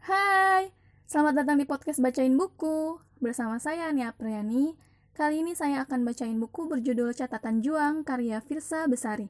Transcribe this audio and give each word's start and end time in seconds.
Hai, 0.00 0.72
selamat 1.04 1.44
datang 1.44 1.60
di 1.60 1.68
podcast 1.68 2.00
Bacain 2.00 2.32
Buku. 2.32 2.96
Bersama 3.20 3.60
saya 3.60 3.92
Nia 3.92 4.16
Priyani. 4.16 4.72
Kali 5.12 5.44
ini 5.44 5.52
saya 5.52 5.84
akan 5.84 6.08
bacain 6.08 6.40
buku 6.40 6.72
berjudul 6.72 7.12
Catatan 7.12 7.60
Juang 7.60 8.00
karya 8.00 8.40
Firsa 8.40 8.88
Besari. 8.88 9.28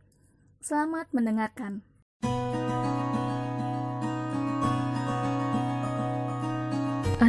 Selamat 0.63 1.11
mendengarkan. 1.11 1.83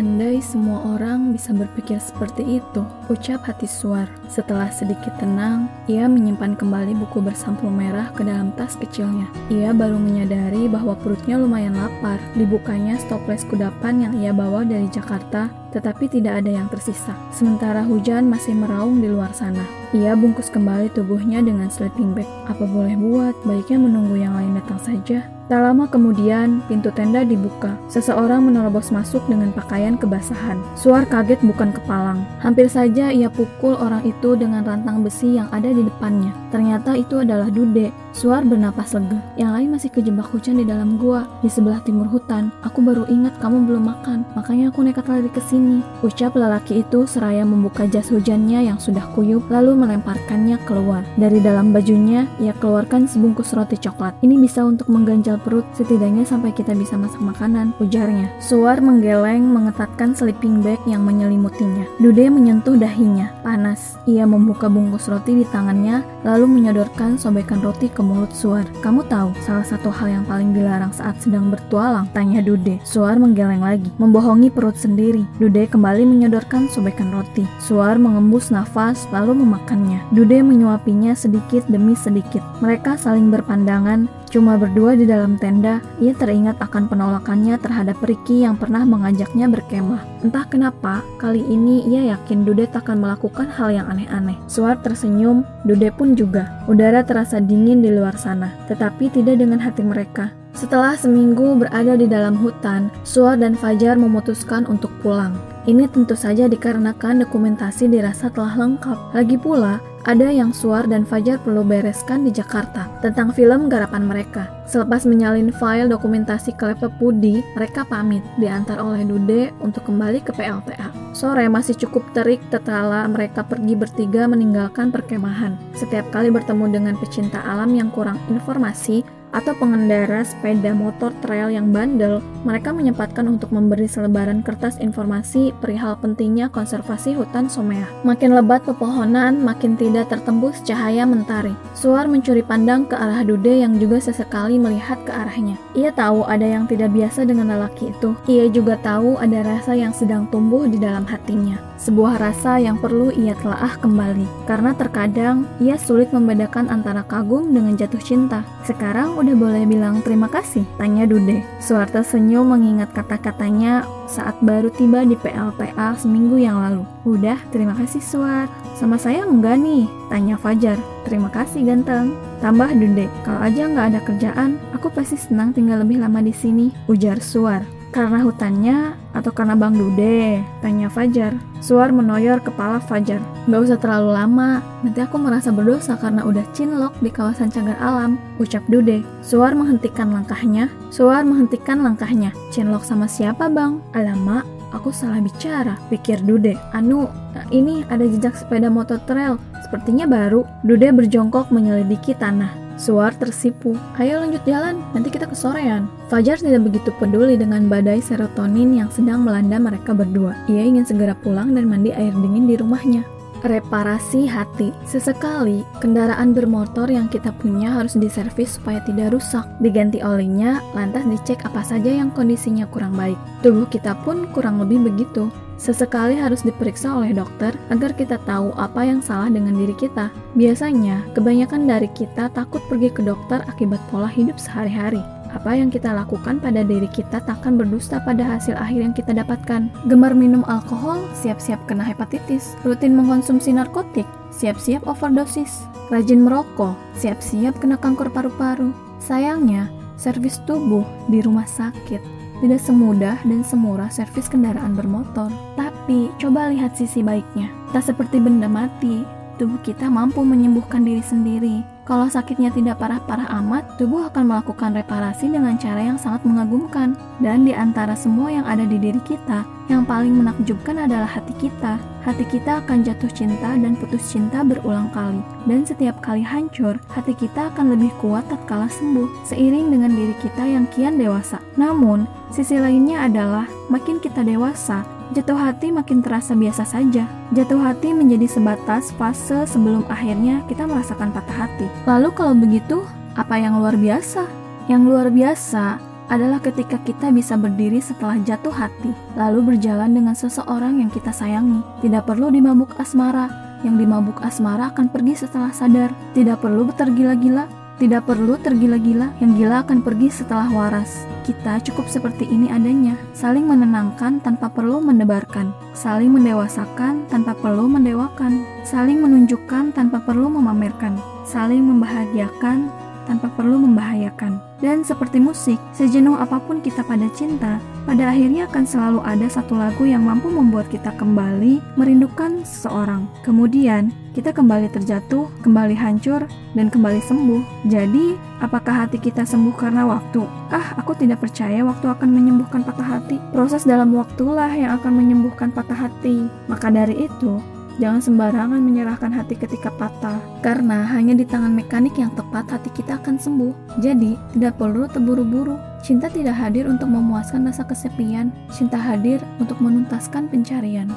Andai 0.01 0.41
semua 0.41 0.97
orang 0.97 1.29
bisa 1.29 1.53
berpikir 1.53 2.01
seperti 2.01 2.57
itu, 2.57 2.81
ucap 3.05 3.45
hati 3.45 3.69
Suar. 3.69 4.09
Setelah 4.25 4.73
sedikit 4.73 5.13
tenang, 5.21 5.69
ia 5.85 6.09
menyimpan 6.09 6.57
kembali 6.57 6.97
buku 7.05 7.21
bersampul 7.21 7.69
merah 7.69 8.09
ke 8.09 8.25
dalam 8.25 8.49
tas 8.57 8.73
kecilnya. 8.73 9.29
Ia 9.53 9.77
baru 9.77 10.01
menyadari 10.01 10.65
bahwa 10.65 10.97
perutnya 10.97 11.37
lumayan 11.37 11.77
lapar. 11.77 12.17
Dibukanya 12.33 12.97
stoples 12.97 13.45
kudapan 13.45 14.09
yang 14.09 14.13
ia 14.17 14.33
bawa 14.33 14.65
dari 14.65 14.89
Jakarta, 14.89 15.53
tetapi 15.71 16.07
tidak 16.11 16.43
ada 16.43 16.51
yang 16.51 16.67
tersisa. 16.67 17.15
Sementara 17.31 17.83
hujan 17.83 18.27
masih 18.27 18.55
meraung 18.55 18.99
di 18.99 19.07
luar 19.07 19.31
sana. 19.33 19.63
Ia 19.91 20.15
bungkus 20.15 20.47
kembali 20.47 20.91
tubuhnya 20.95 21.43
dengan 21.43 21.67
sleeping 21.67 22.15
bag. 22.15 22.29
Apa 22.47 22.63
boleh 22.63 22.95
buat, 22.95 23.35
baiknya 23.43 23.79
menunggu 23.79 24.15
yang 24.19 24.35
lain 24.35 24.55
datang 24.55 24.79
saja. 24.79 25.27
Tak 25.51 25.59
lama 25.67 25.83
kemudian, 25.83 26.63
pintu 26.71 26.95
tenda 26.95 27.27
dibuka. 27.27 27.75
Seseorang 27.91 28.47
menerobos 28.47 28.87
masuk 28.87 29.19
dengan 29.27 29.51
pakaian 29.51 29.99
kebasahan. 29.99 30.55
Suar 30.79 31.03
kaget 31.03 31.43
bukan 31.43 31.75
kepalang. 31.75 32.23
Hampir 32.39 32.71
saja 32.71 33.11
ia 33.11 33.27
pukul 33.27 33.75
orang 33.75 33.99
itu 34.07 34.39
dengan 34.39 34.63
rantang 34.63 35.03
besi 35.03 35.35
yang 35.35 35.51
ada 35.51 35.67
di 35.67 35.83
depannya. 35.83 36.31
Ternyata 36.55 36.95
itu 36.95 37.19
adalah 37.19 37.51
Dude. 37.51 37.91
Suar 38.11 38.43
bernapas 38.43 38.91
lega. 38.91 39.23
Yang 39.39 39.51
lain 39.55 39.69
masih 39.71 39.89
kejebak 39.89 40.27
hujan 40.35 40.59
di 40.59 40.65
dalam 40.67 40.99
gua, 40.99 41.23
di 41.39 41.47
sebelah 41.47 41.79
timur 41.87 42.11
hutan. 42.11 42.51
Aku 42.67 42.83
baru 42.83 43.07
ingat 43.07 43.39
kamu 43.39 43.63
belum 43.63 43.87
makan, 43.87 44.27
makanya 44.35 44.67
aku 44.67 44.83
nekat 44.83 45.07
lari 45.07 45.31
ke 45.31 45.39
sini. 45.39 45.79
Ucap 46.03 46.35
lelaki 46.35 46.83
itu 46.83 47.07
seraya 47.07 47.47
membuka 47.47 47.87
jas 47.87 48.11
hujannya 48.11 48.67
yang 48.67 48.75
sudah 48.77 49.07
kuyup, 49.15 49.47
lalu 49.47 49.79
melemparkannya 49.79 50.59
keluar. 50.67 51.07
Dari 51.15 51.39
dalam 51.39 51.71
bajunya, 51.71 52.27
ia 52.43 52.51
keluarkan 52.59 53.07
sebungkus 53.07 53.55
roti 53.55 53.79
coklat. 53.79 54.19
Ini 54.19 54.35
bisa 54.35 54.67
untuk 54.67 54.91
mengganjal 54.91 55.39
perut, 55.39 55.63
setidaknya 55.73 56.27
sampai 56.27 56.51
kita 56.51 56.75
bisa 56.75 56.99
masak 56.99 57.23
makanan, 57.23 57.71
ujarnya. 57.79 58.27
Suar 58.43 58.83
menggeleng 58.83 59.47
mengetatkan 59.47 60.11
sleeping 60.11 60.59
bag 60.59 60.83
yang 60.83 61.07
menyelimutinya. 61.07 61.87
Dude 62.03 62.27
menyentuh 62.27 62.75
dahinya, 62.75 63.31
panas. 63.39 63.95
Ia 64.03 64.27
membuka 64.27 64.67
bungkus 64.67 65.07
roti 65.07 65.41
di 65.41 65.45
tangannya, 65.47 66.03
lalu 66.27 66.45
menyodorkan 66.59 67.15
sobekan 67.15 67.63
roti 67.63 67.87
ke 67.87 68.00
mulut 68.01 68.33
Suar. 68.33 68.65
Kamu 68.81 69.05
tahu, 69.07 69.31
salah 69.45 69.63
satu 69.63 69.93
hal 69.93 70.09
yang 70.09 70.25
paling 70.25 70.51
dilarang 70.51 70.91
saat 70.91 71.17
sedang 71.21 71.53
bertualang? 71.53 72.09
Tanya 72.11 72.41
Dude. 72.41 72.81
Suar 72.83 73.21
menggeleng 73.21 73.61
lagi, 73.61 73.87
membohongi 74.01 74.49
perut 74.49 74.75
sendiri. 74.75 75.23
Dude 75.37 75.69
kembali 75.69 76.03
menyodorkan 76.03 76.67
sobekan 76.67 77.13
roti. 77.13 77.45
Suar 77.61 77.95
mengembus 78.01 78.49
nafas, 78.49 79.05
lalu 79.13 79.41
memakannya. 79.45 80.01
Dude 80.11 80.41
menyuapinya 80.41 81.13
sedikit 81.15 81.63
demi 81.69 81.93
sedikit. 81.95 82.41
Mereka 82.59 82.97
saling 82.99 83.29
berpandangan, 83.29 84.09
Cuma 84.31 84.55
berdua 84.55 84.95
di 84.95 85.03
dalam 85.03 85.35
tenda, 85.35 85.83
ia 85.99 86.15
teringat 86.15 86.55
akan 86.63 86.87
penolakannya 86.87 87.59
terhadap 87.59 87.99
Ricky 87.99 88.47
yang 88.47 88.55
pernah 88.55 88.87
mengajaknya 88.87 89.51
berkemah. 89.51 90.23
Entah 90.23 90.47
kenapa, 90.47 91.03
kali 91.19 91.43
ini 91.43 91.83
ia 91.83 92.15
yakin 92.15 92.47
Dude 92.47 92.63
takkan 92.71 93.03
melakukan 93.03 93.51
hal 93.51 93.75
yang 93.75 93.91
aneh-aneh. 93.91 94.39
Suar 94.47 94.79
tersenyum, 94.79 95.43
Dude 95.67 95.91
pun 95.91 96.15
juga. 96.15 96.63
Udara 96.71 97.03
terasa 97.03 97.43
dingin 97.43 97.83
di 97.83 97.91
luar 97.91 98.15
sana, 98.15 98.55
tetapi 98.71 99.11
tidak 99.11 99.35
dengan 99.35 99.59
hati 99.59 99.83
mereka. 99.83 100.31
Setelah 100.55 100.95
seminggu 100.95 101.59
berada 101.59 101.99
di 101.99 102.07
dalam 102.07 102.39
hutan, 102.39 102.87
Suar 103.03 103.35
dan 103.35 103.55
Fajar 103.55 103.99
memutuskan 103.99 104.63
untuk 104.67 104.91
pulang. 105.03 105.35
Ini 105.67 105.91
tentu 105.91 106.15
saja 106.17 106.47
dikarenakan 106.47 107.21
dokumentasi 107.21 107.85
dirasa 107.91 108.31
telah 108.33 108.55
lengkap. 108.57 109.13
Lagi 109.13 109.37
pula, 109.37 109.83
ada 110.05 110.33
yang 110.33 110.49
Suar 110.49 110.89
dan 110.89 111.05
Fajar 111.05 111.37
perlu 111.41 111.61
bereskan 111.61 112.25
di 112.25 112.31
Jakarta 112.33 112.89
tentang 113.05 113.29
film 113.33 113.69
garapan 113.69 114.05
mereka. 114.05 114.49
Selepas 114.65 115.05
menyalin 115.05 115.53
file 115.53 115.91
dokumentasi 115.91 116.55
ke 116.57 116.63
laptop 116.73 116.95
Budi, 116.97 117.43
mereka 117.53 117.85
pamit 117.85 118.23
diantar 118.39 118.81
oleh 118.81 119.05
Dude 119.05 119.51
untuk 119.61 119.85
kembali 119.85 120.23
ke 120.23 120.31
PLTA. 120.33 120.89
Sore 121.11 121.45
masih 121.51 121.75
cukup 121.75 122.07
terik 122.15 122.39
tetala 122.49 123.03
mereka 123.11 123.43
pergi 123.43 123.75
bertiga 123.75 124.25
meninggalkan 124.25 124.89
perkemahan. 124.89 125.59
Setiap 125.75 126.07
kali 126.09 126.31
bertemu 126.31 126.65
dengan 126.71 126.95
pecinta 126.97 127.43
alam 127.43 127.75
yang 127.75 127.91
kurang 127.91 128.17
informasi, 128.31 129.20
atau 129.31 129.55
pengendara 129.55 130.23
sepeda 130.23 130.75
motor 130.75 131.11
trail 131.23 131.51
yang 131.51 131.71
bandel, 131.71 132.19
mereka 132.43 132.75
menyempatkan 132.75 133.27
untuk 133.27 133.51
memberi 133.55 133.87
selebaran 133.87 134.43
kertas 134.43 134.77
informasi 134.79 135.55
perihal 135.63 135.95
pentingnya 135.99 136.51
konservasi 136.51 137.15
hutan 137.15 137.47
Somea. 137.47 137.87
Makin 138.03 138.35
lebat 138.35 138.63
pepohonan, 138.67 139.39
makin 139.39 139.79
tidak 139.79 140.11
tertembus 140.11 140.59
cahaya 140.67 141.07
mentari. 141.07 141.55
Suar 141.73 142.11
mencuri 142.11 142.43
pandang 142.43 142.83
ke 142.85 142.95
arah 142.97 143.23
Dude 143.23 143.63
yang 143.63 143.79
juga 143.79 144.03
sesekali 144.03 144.59
melihat 144.59 144.99
ke 145.07 145.11
arahnya. 145.13 145.55
Ia 145.73 145.95
tahu 145.95 146.27
ada 146.27 146.45
yang 146.45 146.67
tidak 146.67 146.91
biasa 146.91 147.23
dengan 147.23 147.55
lelaki 147.55 147.95
itu. 147.95 148.11
Ia 148.27 148.51
juga 148.51 148.75
tahu 148.83 149.15
ada 149.17 149.41
rasa 149.47 149.73
yang 149.77 149.95
sedang 149.95 150.27
tumbuh 150.27 150.67
di 150.67 150.75
dalam 150.75 151.07
hatinya. 151.07 151.70
Sebuah 151.81 152.21
rasa 152.21 152.61
yang 152.61 152.77
perlu 152.77 153.09
ia 153.09 153.33
telaah 153.33 153.73
kembali. 153.81 154.45
Karena 154.45 154.77
terkadang 154.77 155.49
ia 155.57 155.81
sulit 155.81 156.13
membedakan 156.13 156.69
antara 156.69 157.01
kagum 157.01 157.49
dengan 157.49 157.73
jatuh 157.73 157.97
cinta. 157.97 158.45
Sekarang 158.61 159.17
udah 159.17 159.33
boleh 159.33 159.65
bilang 159.65 160.05
terima 160.05 160.29
kasih? 160.29 160.61
Tanya 160.77 161.09
Dude. 161.09 161.41
Suarta 161.57 162.05
senyum 162.05 162.53
mengingat 162.53 162.93
kata-katanya 162.93 163.81
saat 164.05 164.37
baru 164.45 164.69
tiba 164.69 165.01
di 165.01 165.17
PLTA 165.17 165.97
seminggu 165.97 166.37
yang 166.37 166.61
lalu. 166.61 166.85
Udah, 167.01 167.41
terima 167.49 167.73
kasih 167.73 167.97
Suar. 167.97 168.45
Sama 168.77 169.01
saya 169.01 169.25
enggak 169.25 169.57
nih? 169.57 169.89
Tanya 170.13 170.37
Fajar. 170.37 170.77
Terima 171.01 171.33
kasih 171.33 171.65
ganteng. 171.65 172.13
Tambah 172.45 172.77
Dude, 172.77 173.09
kalau 173.25 173.41
aja 173.41 173.65
nggak 173.65 173.87
ada 173.89 173.99
kerjaan, 174.05 174.61
aku 174.77 174.93
pasti 174.93 175.17
senang 175.17 175.49
tinggal 175.49 175.81
lebih 175.81 175.97
lama 175.97 176.21
di 176.21 176.33
sini. 176.33 176.69
Ujar 176.85 177.17
Suar. 177.25 177.80
Karena 177.91 178.23
hutannya 178.23 178.95
atau 179.11 179.35
karena 179.35 179.51
Bang 179.59 179.75
Dude? 179.75 180.39
Tanya 180.63 180.87
Fajar. 180.87 181.35
Suar 181.59 181.91
menoyor 181.91 182.39
kepala 182.39 182.79
Fajar. 182.79 183.19
Gak 183.51 183.61
usah 183.67 183.75
terlalu 183.75 184.15
lama, 184.15 184.63
nanti 184.79 185.03
aku 185.03 185.19
merasa 185.19 185.51
berdosa 185.51 185.99
karena 185.99 186.23
udah 186.23 186.47
cinlok 186.55 186.95
di 187.03 187.11
kawasan 187.11 187.51
cagar 187.51 187.75
alam, 187.83 188.15
ucap 188.39 188.63
Dude. 188.71 189.03
Suar 189.19 189.59
menghentikan 189.59 190.15
langkahnya. 190.15 190.71
Suar 190.87 191.27
menghentikan 191.27 191.83
langkahnya. 191.83 192.31
Cinlok 192.55 192.87
sama 192.87 193.11
siapa 193.11 193.51
bang? 193.51 193.83
Alamak, 193.91 194.47
aku 194.71 194.95
salah 194.95 195.19
bicara, 195.19 195.75
pikir 195.91 196.23
Dude. 196.23 196.55
Anu, 196.71 197.11
ini 197.51 197.83
ada 197.91 198.07
jejak 198.07 198.39
sepeda 198.39 198.71
motor 198.71 199.03
trail, 199.03 199.35
sepertinya 199.67 200.07
baru. 200.07 200.47
Dude 200.63 200.87
berjongkok 200.95 201.51
menyelidiki 201.51 202.15
tanah. 202.15 202.60
Suar 202.81 203.13
tersipu. 203.13 203.77
Ayo 204.01 204.17
lanjut 204.17 204.41
jalan, 204.41 204.81
nanti 204.97 205.13
kita 205.13 205.29
kesorean. 205.29 205.85
Fajar 206.09 206.41
tidak 206.41 206.65
begitu 206.65 206.89
peduli 206.97 207.37
dengan 207.37 207.69
badai 207.69 208.01
serotonin 208.01 208.73
yang 208.73 208.89
sedang 208.89 209.21
melanda 209.21 209.61
mereka 209.61 209.93
berdua. 209.93 210.33
Ia 210.49 210.65
ingin 210.65 210.81
segera 210.81 211.13
pulang 211.13 211.53
dan 211.53 211.69
mandi 211.69 211.93
air 211.93 212.09
dingin 212.09 212.49
di 212.49 212.57
rumahnya. 212.57 213.05
Reparasi 213.45 214.25
hati. 214.25 214.73
Sesekali, 214.89 215.61
kendaraan 215.77 216.33
bermotor 216.33 216.89
yang 216.89 217.05
kita 217.05 217.29
punya 217.37 217.69
harus 217.69 217.93
diservis 217.93 218.57
supaya 218.57 218.81
tidak 218.81 219.13
rusak. 219.13 219.45
Diganti 219.61 220.01
olinya, 220.01 220.57
lantas 220.73 221.05
dicek 221.05 221.45
apa 221.45 221.61
saja 221.61 221.89
yang 221.93 222.09
kondisinya 222.09 222.65
kurang 222.65 222.97
baik. 222.97 223.17
Tubuh 223.45 223.69
kita 223.69 223.93
pun 224.01 224.25
kurang 224.33 224.57
lebih 224.57 224.89
begitu. 224.89 225.29
Sesekali 225.61 226.17
harus 226.17 226.41
diperiksa 226.41 226.89
oleh 226.89 227.13
dokter 227.13 227.53
agar 227.69 227.93
kita 227.93 228.17
tahu 228.25 228.49
apa 228.57 228.81
yang 228.81 228.97
salah 228.97 229.29
dengan 229.29 229.53
diri 229.53 229.77
kita. 229.77 230.09
Biasanya, 230.33 231.05
kebanyakan 231.13 231.69
dari 231.69 231.85
kita 231.93 232.33
takut 232.33 232.65
pergi 232.65 232.89
ke 232.89 233.05
dokter 233.05 233.45
akibat 233.45 233.77
pola 233.93 234.09
hidup 234.09 234.41
sehari-hari. 234.41 235.05
Apa 235.29 235.53
yang 235.53 235.69
kita 235.69 235.93
lakukan 235.93 236.41
pada 236.41 236.65
diri 236.65 236.89
kita 236.89 237.21
takkan 237.29 237.61
berdusta 237.61 238.01
pada 238.01 238.25
hasil 238.25 238.57
akhir 238.57 238.89
yang 238.89 238.95
kita 238.97 239.13
dapatkan. 239.13 239.69
Gemar 239.85 240.17
minum 240.17 240.41
alkohol, 240.49 241.05
siap-siap 241.13 241.61
kena 241.69 241.85
hepatitis. 241.85 242.57
Rutin 242.65 242.97
mengkonsumsi 242.97 243.53
narkotik, 243.53 244.09
siap-siap 244.33 244.81
overdosis. 244.89 245.61
Rajin 245.93 246.25
merokok, 246.25 246.73
siap-siap 246.97 247.53
kena 247.61 247.77
kanker 247.77 248.09
paru-paru. 248.09 248.73
Sayangnya, 248.97 249.69
servis 249.93 250.41
tubuh 250.49 250.83
di 251.05 251.21
rumah 251.21 251.45
sakit 251.45 252.20
tidak 252.41 252.59
semudah 252.59 253.21
dan 253.21 253.45
semurah 253.45 253.87
servis 253.93 254.27
kendaraan 254.27 254.73
bermotor. 254.73 255.29
Tapi, 255.55 256.09
coba 256.17 256.49
lihat 256.49 256.73
sisi 256.73 257.05
baiknya. 257.05 257.47
Tak 257.71 257.93
seperti 257.93 258.17
benda 258.17 258.49
mati, 258.49 259.05
tubuh 259.37 259.61
kita 259.61 259.87
mampu 259.87 260.25
menyembuhkan 260.25 260.83
diri 260.83 261.05
sendiri 261.05 261.70
Kalau 261.81 262.05
sakitnya 262.05 262.53
tidak 262.53 262.77
parah-parah 262.77 263.25
amat, 263.41 263.81
tubuh 263.81 264.05
akan 264.05 264.29
melakukan 264.29 264.77
reparasi 264.77 265.33
dengan 265.33 265.57
cara 265.57 265.81
yang 265.81 265.97
sangat 265.97 266.21
mengagumkan. 266.21 266.93
Dan 267.17 267.41
di 267.41 267.57
antara 267.57 267.97
semua 267.97 268.29
yang 268.29 268.45
ada 268.45 268.63
di 268.69 268.77
diri 268.77 269.01
kita, 269.01 269.41
yang 269.65 269.87
paling 269.87 270.13
menakjubkan 270.13 270.85
adalah 270.85 271.09
hati 271.09 271.33
kita. 271.41 271.81
Hati 272.01 272.25
kita 272.29 272.65
akan 272.65 272.85
jatuh 272.85 273.09
cinta 273.13 273.57
dan 273.57 273.73
putus 273.77 274.13
cinta 274.13 274.45
berulang 274.45 274.89
kali. 274.93 275.21
Dan 275.49 275.65
setiap 275.65 275.97
kali 276.05 276.21
hancur, 276.21 276.77
hati 276.93 277.17
kita 277.17 277.49
akan 277.53 277.73
lebih 277.73 277.89
kuat 277.97 278.25
tatkala 278.29 278.69
sembuh, 278.69 279.25
seiring 279.25 279.73
dengan 279.73 279.93
diri 279.93 280.13
kita 280.21 280.43
yang 280.45 280.65
kian 280.73 281.01
dewasa. 281.01 281.41
Namun, 281.57 282.05
sisi 282.29 282.57
lainnya 282.61 283.05
adalah 283.05 283.45
makin 283.69 283.97
kita 283.97 284.21
dewasa, 284.21 284.85
Jatuh 285.11 285.35
hati 285.35 285.75
makin 285.75 285.99
terasa 285.99 286.31
biasa 286.31 286.63
saja. 286.63 287.03
Jatuh 287.35 287.59
hati 287.59 287.91
menjadi 287.91 288.31
sebatas 288.31 288.95
fase 288.95 289.43
sebelum 289.43 289.83
akhirnya 289.91 290.39
kita 290.47 290.63
merasakan 290.63 291.11
patah 291.11 291.35
hati. 291.35 291.67
Lalu 291.83 292.15
kalau 292.15 292.31
begitu, 292.31 292.87
apa 293.19 293.35
yang 293.35 293.59
luar 293.59 293.75
biasa? 293.75 294.23
Yang 294.71 294.81
luar 294.87 295.11
biasa 295.11 295.83
adalah 296.07 296.39
ketika 296.39 296.79
kita 296.87 297.11
bisa 297.11 297.35
berdiri 297.35 297.83
setelah 297.83 298.23
jatuh 298.23 298.55
hati, 298.55 298.95
lalu 299.19 299.51
berjalan 299.51 299.91
dengan 299.91 300.15
seseorang 300.15 300.79
yang 300.79 300.87
kita 300.87 301.11
sayangi. 301.11 301.59
Tidak 301.83 302.07
perlu 302.07 302.31
dimabuk 302.31 302.71
asmara, 302.79 303.27
yang 303.67 303.75
dimabuk 303.75 304.15
asmara 304.23 304.71
akan 304.71 304.87
pergi 304.87 305.27
setelah 305.27 305.51
sadar. 305.51 305.91
Tidak 306.15 306.39
perlu 306.39 306.71
tergila-gila, 306.71 307.51
tidak 307.81 308.05
perlu 308.05 308.37
tergila-gila, 308.37 309.09
yang 309.17 309.33
gila 309.33 309.65
akan 309.65 309.81
pergi 309.81 310.13
setelah 310.13 310.45
waras. 310.53 311.09
Kita 311.25 311.57
cukup 311.65 311.89
seperti 311.89 312.29
ini 312.29 312.53
adanya, 312.53 312.93
saling 313.17 313.49
menenangkan 313.49 314.21
tanpa 314.21 314.53
perlu 314.53 314.77
mendebarkan, 314.85 315.49
saling 315.73 316.13
mendewasakan 316.13 317.09
tanpa 317.09 317.33
perlu 317.33 317.65
mendewakan, 317.65 318.45
saling 318.61 319.01
menunjukkan 319.01 319.73
tanpa 319.73 319.97
perlu 320.05 320.29
memamerkan, 320.29 321.01
saling 321.25 321.65
membahagiakan 321.65 322.69
tanpa 323.09 323.33
perlu 323.33 323.57
membahayakan. 323.65 324.50
Dan 324.61 324.85
seperti 324.85 325.17
musik, 325.17 325.57
sejenuh 325.73 326.13
apa 326.13 326.37
pun 326.37 326.61
kita 326.61 326.85
pada 326.85 327.09
cinta, 327.17 327.57
pada 327.89 328.13
akhirnya 328.13 328.45
akan 328.45 328.61
selalu 328.61 328.99
ada 329.01 329.25
satu 329.25 329.57
lagu 329.57 329.89
yang 329.89 330.05
mampu 330.05 330.29
membuat 330.29 330.69
kita 330.69 330.93
kembali 331.01 331.57
merindukan 331.81 332.45
seseorang. 332.45 333.09
Kemudian, 333.25 333.89
kita 334.13 334.29
kembali 334.29 334.69
terjatuh, 334.69 335.25
kembali 335.41 335.73
hancur, 335.73 336.29
dan 336.53 336.69
kembali 336.69 337.01
sembuh. 337.01 337.41
Jadi, 337.73 338.13
apakah 338.37 338.85
hati 338.85 339.01
kita 339.01 339.25
sembuh 339.25 339.57
karena 339.57 339.81
waktu? 339.89 340.21
Ah, 340.53 340.77
aku 340.77 340.93
tidak 340.93 341.25
percaya 341.25 341.65
waktu 341.65 341.89
akan 341.89 342.09
menyembuhkan 342.13 342.61
patah 342.61 343.01
hati. 343.01 343.17
Proses 343.33 343.65
dalam 343.65 343.97
waktulah 343.97 344.53
yang 344.53 344.77
akan 344.77 344.93
menyembuhkan 344.93 345.49
patah 345.49 345.89
hati. 345.89 346.29
Maka 346.45 346.69
dari 346.69 347.09
itu, 347.09 347.41
jangan 347.81 347.97
sembarangan 347.97 348.61
menyerahkan 348.61 349.09
hati 349.09 349.33
ketika 349.33 349.73
patah. 349.73 350.21
Karena 350.45 350.85
hanya 350.85 351.17
di 351.17 351.25
tangan 351.25 351.49
mekanik 351.49 351.97
yang 351.97 352.13
tepat 352.13 352.45
hati 352.53 352.69
kita 352.77 353.01
akan 353.01 353.17
sembuh. 353.17 353.81
Jadi, 353.81 354.13
tidak 354.37 354.61
perlu 354.61 354.85
terburu-buru. 354.85 355.57
Cinta 355.81 356.05
tidak 356.13 356.37
hadir 356.37 356.69
untuk 356.69 356.93
memuaskan 356.93 357.49
rasa 357.49 357.65
kesepian. 357.65 358.29
Cinta 358.53 358.77
hadir 358.77 359.17
untuk 359.41 359.57
menuntaskan 359.57 360.29
pencarian. 360.29 360.93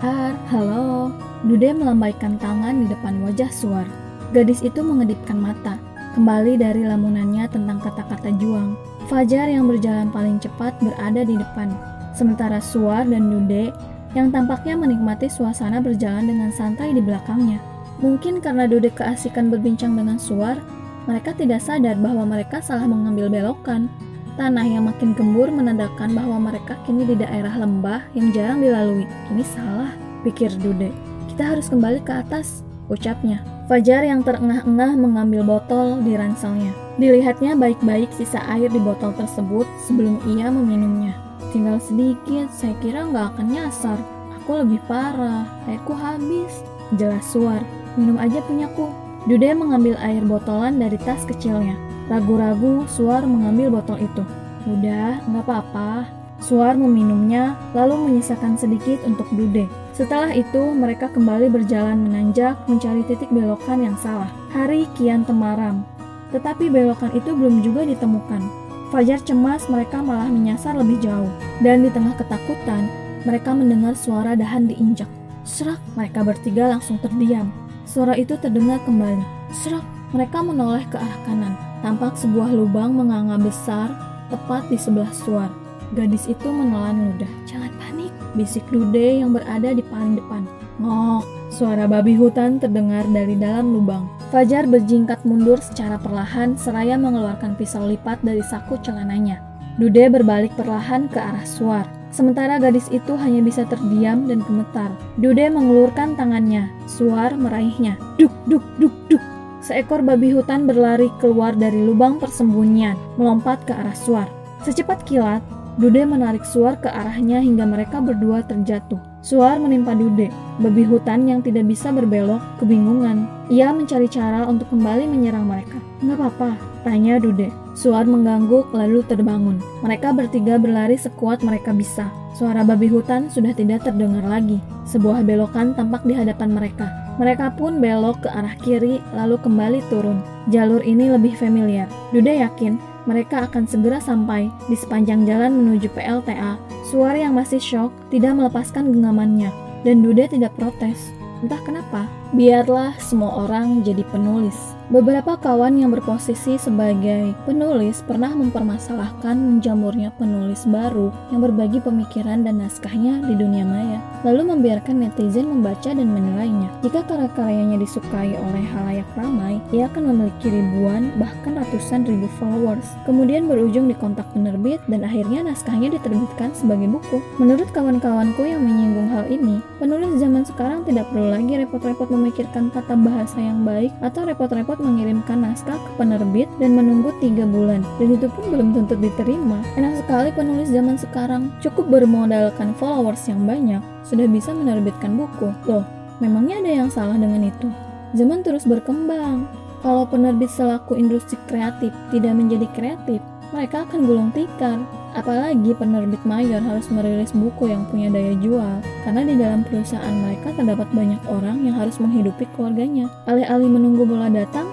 Har, 0.00 0.32
halo. 0.48 1.12
Dude 1.44 1.76
melambaikan 1.76 2.40
tangan 2.40 2.80
di 2.80 2.86
depan 2.88 3.20
wajah 3.20 3.52
Suar. 3.52 3.84
Gadis 4.32 4.64
itu 4.64 4.80
mengedipkan 4.80 5.36
mata, 5.36 5.76
kembali 6.16 6.56
dari 6.56 6.88
lamunannya 6.88 7.44
tentang 7.52 7.76
kata-kata 7.84 8.32
juang. 8.40 8.72
Fajar 9.12 9.52
yang 9.52 9.68
berjalan 9.68 10.08
paling 10.08 10.40
cepat 10.40 10.72
berada 10.80 11.20
di 11.20 11.36
depan, 11.36 11.68
sementara 12.16 12.62
Suar 12.64 13.04
dan 13.04 13.28
Dude 13.28 13.74
yang 14.12 14.28
tampaknya 14.28 14.76
menikmati 14.76 15.28
suasana 15.28 15.80
berjalan 15.80 16.28
dengan 16.28 16.50
santai 16.52 16.92
di 16.92 17.00
belakangnya. 17.00 17.60
Mungkin 18.02 18.42
karena 18.42 18.66
Dude 18.66 18.90
keasikan 18.92 19.48
berbincang 19.48 19.94
dengan 19.94 20.18
Suar, 20.18 20.58
mereka 21.06 21.34
tidak 21.34 21.62
sadar 21.62 21.98
bahwa 21.98 22.26
mereka 22.26 22.62
salah 22.62 22.86
mengambil 22.86 23.30
belokan. 23.30 23.86
Tanah 24.32 24.64
yang 24.64 24.88
makin 24.88 25.12
gembur 25.12 25.52
menandakan 25.52 26.16
bahwa 26.16 26.50
mereka 26.50 26.80
kini 26.88 27.04
di 27.04 27.20
daerah 27.20 27.52
lembah 27.52 28.00
yang 28.16 28.32
jarang 28.32 28.64
dilalui. 28.64 29.04
Ini 29.28 29.44
salah, 29.44 29.92
pikir 30.24 30.50
Dude. 30.58 30.88
Kita 31.28 31.52
harus 31.52 31.68
kembali 31.68 32.00
ke 32.00 32.12
atas, 32.16 32.64
ucapnya. 32.88 33.44
Fajar 33.70 34.04
yang 34.04 34.20
terengah-engah 34.26 34.98
mengambil 34.98 35.46
botol 35.46 36.00
di 36.02 36.16
ranselnya. 36.18 36.72
Dilihatnya 37.00 37.56
baik-baik 37.56 38.10
sisa 38.12 38.42
air 38.52 38.68
di 38.68 38.80
botol 38.82 39.14
tersebut 39.16 39.64
sebelum 39.86 40.20
ia 40.28 40.52
meminumnya. 40.52 41.16
Tinggal 41.52 41.76
sedikit, 41.84 42.48
saya 42.48 42.72
kira 42.80 43.04
nggak 43.04 43.36
akan 43.36 43.46
nyasar. 43.52 44.00
Aku 44.40 44.64
lebih 44.64 44.80
parah, 44.88 45.44
airku 45.68 45.92
habis. 45.92 46.64
Jelas 46.96 47.28
suar, 47.28 47.60
minum 48.00 48.16
aja 48.16 48.40
punyaku. 48.48 48.88
Dude 49.28 49.52
mengambil 49.52 50.00
air 50.00 50.24
botolan 50.24 50.80
dari 50.80 50.96
tas 50.96 51.22
kecilnya. 51.28 51.76
Ragu-ragu, 52.08 52.88
Suar 52.88 53.28
mengambil 53.28 53.68
botol 53.68 54.00
itu. 54.00 54.24
Udah, 54.64 55.20
nggak 55.28 55.44
apa-apa. 55.44 56.08
Suar 56.40 56.74
meminumnya, 56.74 57.54
lalu 57.76 58.10
menyisakan 58.10 58.56
sedikit 58.56 59.04
untuk 59.04 59.28
Dude. 59.30 59.68
Setelah 59.92 60.32
itu, 60.32 60.72
mereka 60.72 61.12
kembali 61.12 61.52
berjalan 61.52 62.00
menanjak 62.00 62.56
mencari 62.64 63.04
titik 63.04 63.28
belokan 63.28 63.84
yang 63.84 63.96
salah. 64.00 64.32
Hari 64.56 64.88
kian 64.96 65.28
temaram, 65.28 65.84
tetapi 66.32 66.72
belokan 66.72 67.12
itu 67.12 67.36
belum 67.36 67.60
juga 67.60 67.84
ditemukan. 67.84 68.61
Fajar 68.92 69.24
cemas 69.24 69.72
mereka 69.72 70.04
malah 70.04 70.28
menyasar 70.28 70.76
lebih 70.76 71.00
jauh. 71.00 71.32
Dan 71.64 71.80
di 71.80 71.88
tengah 71.88 72.12
ketakutan, 72.12 72.92
mereka 73.24 73.56
mendengar 73.56 73.96
suara 73.96 74.36
dahan 74.36 74.68
diinjak. 74.68 75.08
Serak, 75.48 75.80
mereka 75.96 76.20
bertiga 76.20 76.68
langsung 76.68 77.00
terdiam. 77.00 77.48
Suara 77.88 78.12
itu 78.20 78.36
terdengar 78.36 78.84
kembali. 78.84 79.24
Serak, 79.48 79.80
mereka 80.12 80.44
menoleh 80.44 80.84
ke 80.92 81.00
arah 81.00 81.20
kanan. 81.24 81.56
Tampak 81.80 82.20
sebuah 82.20 82.52
lubang 82.52 82.92
menganga 82.92 83.40
besar 83.40 83.88
tepat 84.28 84.68
di 84.68 84.76
sebelah 84.76 85.08
suar. 85.16 85.48
Gadis 85.96 86.28
itu 86.28 86.52
menelan 86.52 87.16
ludah. 87.16 87.32
Jangan 87.48 87.72
panik, 87.80 88.12
bisik 88.36 88.68
Dude 88.68 89.24
yang 89.24 89.32
berada 89.32 89.72
di 89.72 89.80
paling 89.88 90.20
depan. 90.20 90.44
Ngok, 90.84 91.48
suara 91.48 91.88
babi 91.88 92.12
hutan 92.12 92.60
terdengar 92.60 93.08
dari 93.08 93.40
dalam 93.40 93.72
lubang. 93.72 94.04
Fajar 94.32 94.64
berjingkat 94.64 95.28
mundur 95.28 95.60
secara 95.60 96.00
perlahan 96.00 96.56
seraya 96.56 96.96
mengeluarkan 96.96 97.52
pisau 97.52 97.84
lipat 97.84 98.16
dari 98.24 98.40
saku 98.40 98.80
celananya. 98.80 99.44
Dude 99.76 100.08
berbalik 100.08 100.56
perlahan 100.56 101.04
ke 101.12 101.20
arah 101.20 101.44
suar. 101.44 101.84
Sementara 102.08 102.56
gadis 102.56 102.88
itu 102.88 103.12
hanya 103.20 103.44
bisa 103.44 103.68
terdiam 103.68 104.24
dan 104.24 104.40
gemetar. 104.40 104.88
Dude 105.20 105.52
mengelurkan 105.52 106.16
tangannya. 106.16 106.72
Suar 106.88 107.36
meraihnya. 107.36 108.00
Duk, 108.16 108.32
duk, 108.48 108.64
duk, 108.80 108.96
duk. 109.12 109.20
Seekor 109.60 110.00
babi 110.00 110.32
hutan 110.32 110.64
berlari 110.64 111.12
keluar 111.20 111.52
dari 111.52 111.84
lubang 111.84 112.16
persembunyian, 112.16 112.96
melompat 113.20 113.60
ke 113.68 113.76
arah 113.76 113.92
Suar. 113.92 114.32
Secepat 114.64 115.04
kilat, 115.04 115.44
Dude 115.76 116.08
menarik 116.08 116.48
Suar 116.48 116.80
ke 116.80 116.88
arahnya 116.88 117.44
hingga 117.44 117.68
mereka 117.68 118.00
berdua 118.00 118.40
terjatuh. 118.48 119.11
Suar 119.22 119.54
menimpa 119.62 119.94
Dude, 119.94 120.34
babi 120.58 120.82
hutan 120.82 121.30
yang 121.30 121.46
tidak 121.46 121.70
bisa 121.70 121.94
berbelok, 121.94 122.42
kebingungan. 122.58 123.30
Ia 123.54 123.70
mencari 123.70 124.10
cara 124.10 124.50
untuk 124.50 124.66
kembali 124.74 125.06
menyerang 125.06 125.46
mereka. 125.46 125.78
Nggak 126.02 126.18
apa-apa, 126.18 126.50
tanya 126.82 127.22
Dude. 127.22 127.54
Suar 127.78 128.02
mengangguk 128.02 128.74
lalu 128.74 129.06
terbangun. 129.06 129.62
Mereka 129.86 130.10
bertiga 130.10 130.58
berlari 130.58 130.98
sekuat 130.98 131.46
mereka 131.46 131.70
bisa. 131.70 132.10
Suara 132.34 132.66
babi 132.66 132.90
hutan 132.90 133.30
sudah 133.30 133.54
tidak 133.54 133.86
terdengar 133.86 134.26
lagi. 134.26 134.58
Sebuah 134.90 135.22
belokan 135.22 135.78
tampak 135.78 136.02
di 136.02 136.18
hadapan 136.18 136.50
mereka. 136.50 136.90
Mereka 137.22 137.54
pun 137.54 137.78
belok 137.78 138.26
ke 138.26 138.28
arah 138.28 138.58
kiri 138.58 138.98
lalu 139.14 139.38
kembali 139.38 139.86
turun. 139.86 140.18
Jalur 140.50 140.82
ini 140.82 141.06
lebih 141.06 141.38
familiar. 141.38 141.86
Duda 142.10 142.50
yakin 142.50 142.74
mereka 143.06 143.46
akan 143.50 143.66
segera 143.66 143.98
sampai 143.98 144.50
di 144.66 144.74
sepanjang 144.78 145.26
jalan 145.26 145.54
menuju 145.54 145.90
PLTA. 145.94 146.58
Suara 146.92 147.16
yang 147.16 147.32
masih 147.32 147.56
shock 147.56 147.88
tidak 148.12 148.36
melepaskan 148.36 148.92
genggamannya 148.92 149.48
dan 149.80 150.04
Duda 150.04 150.28
tidak 150.28 150.52
protes. 150.60 151.08
Entah 151.40 151.56
kenapa, 151.64 152.04
biarlah 152.36 152.92
semua 153.00 153.48
orang 153.48 153.80
jadi 153.80 154.04
penulis. 154.12 154.76
Beberapa 154.92 155.40
kawan 155.40 155.80
yang 155.80 155.88
berposisi 155.88 156.60
sebagai 156.60 157.32
penulis 157.48 158.04
pernah 158.04 158.28
mempermasalahkan 158.28 159.32
menjamurnya 159.40 160.12
penulis 160.20 160.68
baru 160.68 161.08
yang 161.32 161.40
berbagi 161.40 161.80
pemikiran 161.80 162.44
dan 162.44 162.60
naskahnya 162.60 163.24
di 163.24 163.32
dunia 163.32 163.64
maya, 163.64 164.04
lalu 164.20 164.52
membiarkan 164.52 165.00
netizen 165.00 165.48
membaca 165.48 165.96
dan 165.96 166.12
menilainya. 166.12 166.68
Jika 166.84 167.08
karya-karyanya 167.08 167.80
disukai 167.80 168.36
oleh 168.36 168.64
halayak 168.68 169.08
ramai, 169.16 169.64
ia 169.72 169.88
akan 169.88 170.12
memiliki 170.12 170.52
ribuan, 170.52 171.08
bahkan 171.16 171.56
ratusan 171.56 172.04
ribu 172.04 172.28
followers, 172.36 172.92
kemudian 173.08 173.48
berujung 173.48 173.88
di 173.88 173.96
kontak 173.96 174.28
penerbit 174.36 174.84
dan 174.92 175.08
akhirnya 175.08 175.48
naskahnya 175.48 175.88
diterbitkan 175.88 176.52
sebagai 176.52 176.92
buku. 176.92 177.16
Menurut 177.40 177.72
kawan-kawanku 177.72 178.44
yang 178.44 178.60
menyinggung 178.60 179.08
hal 179.08 179.24
ini, 179.32 179.56
penulis 179.80 180.20
zaman 180.20 180.44
sekarang 180.44 180.84
tidak 180.84 181.08
perlu 181.08 181.32
lagi 181.32 181.56
repot-repot 181.56 182.12
memikirkan 182.12 182.68
tata 182.68 182.92
bahasa 182.92 183.40
yang 183.40 183.64
baik 183.64 183.88
atau 184.04 184.28
repot-repot 184.28 184.81
mengirimkan 184.82 185.46
naskah 185.46 185.78
ke 185.78 185.90
penerbit 185.94 186.50
dan 186.58 186.74
menunggu 186.74 187.14
tiga 187.22 187.46
bulan, 187.46 187.86
dan 188.02 188.08
itu 188.10 188.26
pun 188.26 188.50
belum 188.50 188.74
tentu 188.74 188.98
diterima. 188.98 189.62
Enak 189.78 190.02
sekali 190.02 190.34
penulis 190.34 190.68
zaman 190.74 190.98
sekarang, 190.98 191.54
cukup 191.62 191.86
bermodalkan 191.86 192.74
followers 192.74 193.22
yang 193.30 193.46
banyak, 193.46 193.80
sudah 194.02 194.26
bisa 194.26 194.50
menerbitkan 194.50 195.14
buku. 195.14 195.54
Loh, 195.70 195.86
memangnya 196.18 196.58
ada 196.60 196.72
yang 196.82 196.90
salah 196.90 197.14
dengan 197.14 197.46
itu? 197.46 197.70
Zaman 198.12 198.42
terus 198.44 198.66
berkembang, 198.66 199.46
Kalau 199.82 200.06
penerbit 200.06 200.46
selaku 200.46 200.94
industri 200.94 201.34
kreatif 201.50 201.90
tidak 202.14 202.38
menjadi 202.38 202.70
kreatif, 202.70 203.18
mereka 203.50 203.82
akan 203.82 204.06
gulung 204.06 204.30
tikar. 204.30 204.78
Apalagi 205.12 205.76
penerbit 205.76 206.24
mayor 206.24 206.64
harus 206.64 206.88
merilis 206.88 207.36
buku 207.36 207.68
yang 207.68 207.84
punya 207.92 208.08
daya 208.08 208.32
jual, 208.40 208.80
karena 209.04 209.22
di 209.28 209.34
dalam 209.36 209.60
perusahaan 209.60 210.16
mereka 210.24 210.56
terdapat 210.56 210.88
banyak 210.96 211.20
orang 211.28 211.60
yang 211.68 211.76
harus 211.76 212.00
menghidupi 212.00 212.48
keluarganya. 212.56 213.12
Alih-alih 213.28 213.68
menunggu 213.68 214.08
bola 214.08 214.32
datang, 214.32 214.64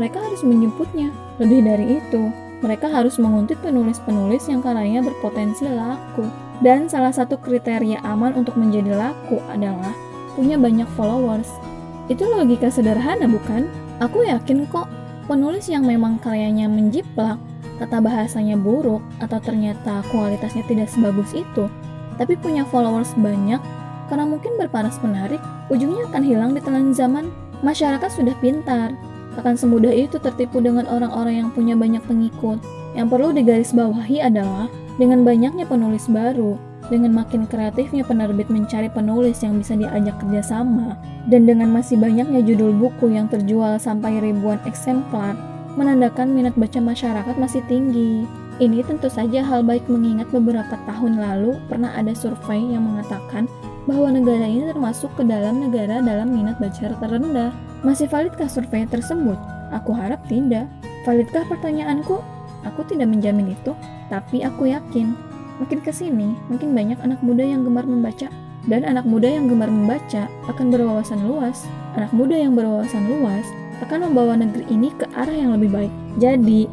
mereka 0.00 0.24
harus 0.24 0.40
menjemputnya. 0.40 1.12
Lebih 1.36 1.60
dari 1.60 2.00
itu, 2.00 2.32
mereka 2.64 2.88
harus 2.88 3.20
menguntit 3.20 3.60
penulis-penulis 3.60 4.48
yang 4.48 4.64
karyanya 4.64 5.04
berpotensi 5.04 5.68
laku. 5.68 6.24
Dan 6.62 6.86
salah 6.86 7.12
satu 7.12 7.36
kriteria 7.36 8.00
aman 8.06 8.38
untuk 8.38 8.54
menjadi 8.54 8.94
laku 8.94 9.42
adalah 9.50 9.92
punya 10.38 10.56
banyak 10.56 10.86
followers. 10.94 11.50
Itu 12.06 12.24
logika 12.30 12.70
sederhana 12.72 13.28
bukan? 13.28 13.68
Aku 14.00 14.24
yakin 14.24 14.64
kok 14.70 14.86
penulis 15.26 15.66
yang 15.66 15.84
memang 15.84 16.22
karyanya 16.22 16.70
menjiplak, 16.70 17.36
tata 17.78 18.02
bahasanya 18.02 18.58
buruk, 18.58 19.00
atau 19.22 19.38
ternyata 19.38 20.04
kualitasnya 20.10 20.66
tidak 20.68 20.90
sebagus 20.90 21.32
itu, 21.32 21.70
tapi 22.20 22.36
punya 22.36 22.66
followers 22.68 23.16
banyak, 23.16 23.60
karena 24.12 24.24
mungkin 24.28 24.60
berparas 24.60 25.00
menarik, 25.00 25.40
ujungnya 25.72 26.04
akan 26.12 26.22
hilang 26.22 26.52
di 26.52 26.60
telan 26.60 26.92
zaman. 26.92 27.32
Masyarakat 27.62 28.10
sudah 28.10 28.34
pintar, 28.42 28.92
akan 29.38 29.54
semudah 29.56 29.94
itu 29.94 30.20
tertipu 30.20 30.60
dengan 30.60 30.84
orang-orang 30.90 31.40
yang 31.40 31.48
punya 31.54 31.72
banyak 31.72 32.02
pengikut. 32.04 32.60
Yang 32.92 33.08
perlu 33.08 33.32
digarisbawahi 33.32 34.20
adalah 34.20 34.68
dengan 35.00 35.24
banyaknya 35.24 35.64
penulis 35.64 36.04
baru, 36.10 36.60
dengan 36.92 37.16
makin 37.16 37.48
kreatifnya 37.48 38.04
penerbit 38.04 38.52
mencari 38.52 38.92
penulis 38.92 39.40
yang 39.40 39.56
bisa 39.56 39.72
diajak 39.78 40.18
kerjasama, 40.20 41.00
dan 41.30 41.48
dengan 41.48 41.72
masih 41.72 41.96
banyaknya 41.96 42.44
judul 42.44 42.76
buku 42.76 43.16
yang 43.16 43.30
terjual 43.32 43.80
sampai 43.80 44.20
ribuan 44.20 44.60
eksemplar, 44.68 45.32
menandakan 45.74 46.32
minat 46.36 46.54
baca 46.54 46.78
masyarakat 46.78 47.34
masih 47.40 47.64
tinggi. 47.66 48.28
Ini 48.60 48.84
tentu 48.84 49.08
saja 49.08 49.40
hal 49.42 49.64
baik 49.64 49.88
mengingat 49.88 50.28
beberapa 50.30 50.76
tahun 50.84 51.18
lalu 51.18 51.56
pernah 51.66 51.90
ada 51.96 52.12
survei 52.12 52.60
yang 52.60 52.84
mengatakan 52.84 53.48
bahwa 53.88 54.12
negara 54.14 54.46
ini 54.46 54.68
termasuk 54.70 55.10
ke 55.18 55.24
dalam 55.26 55.58
negara 55.64 55.98
dalam 56.04 56.30
minat 56.30 56.60
baca 56.60 56.94
terendah. 57.00 57.50
Masih 57.82 58.06
validkah 58.06 58.46
survei 58.46 58.86
tersebut? 58.86 59.40
Aku 59.74 59.96
harap 59.96 60.22
tidak. 60.28 60.70
Validkah 61.02 61.42
pertanyaanku? 61.50 62.22
Aku 62.62 62.86
tidak 62.86 63.10
menjamin 63.10 63.58
itu, 63.58 63.74
tapi 64.06 64.46
aku 64.46 64.70
yakin 64.70 65.18
Makin 65.62 65.78
ke 65.78 65.94
sini, 65.94 66.34
makin 66.50 66.74
banyak 66.74 66.98
anak 67.06 67.22
muda 67.22 67.46
yang 67.46 67.62
gemar 67.62 67.86
membaca. 67.86 68.26
Dan 68.66 68.82
anak 68.82 69.06
muda 69.06 69.30
yang 69.30 69.46
gemar 69.46 69.70
membaca 69.70 70.30
akan 70.50 70.74
berwawasan 70.74 71.22
luas. 71.22 71.66
Anak 71.94 72.10
muda 72.10 72.34
yang 72.34 72.58
berwawasan 72.58 73.06
luas 73.06 73.46
akan 73.82 74.10
membawa 74.10 74.38
negeri 74.38 74.64
ini 74.70 74.94
ke 74.94 75.04
arah 75.12 75.34
yang 75.34 75.52
lebih 75.58 75.70
baik. 75.74 75.92
Jadi, 76.22 76.70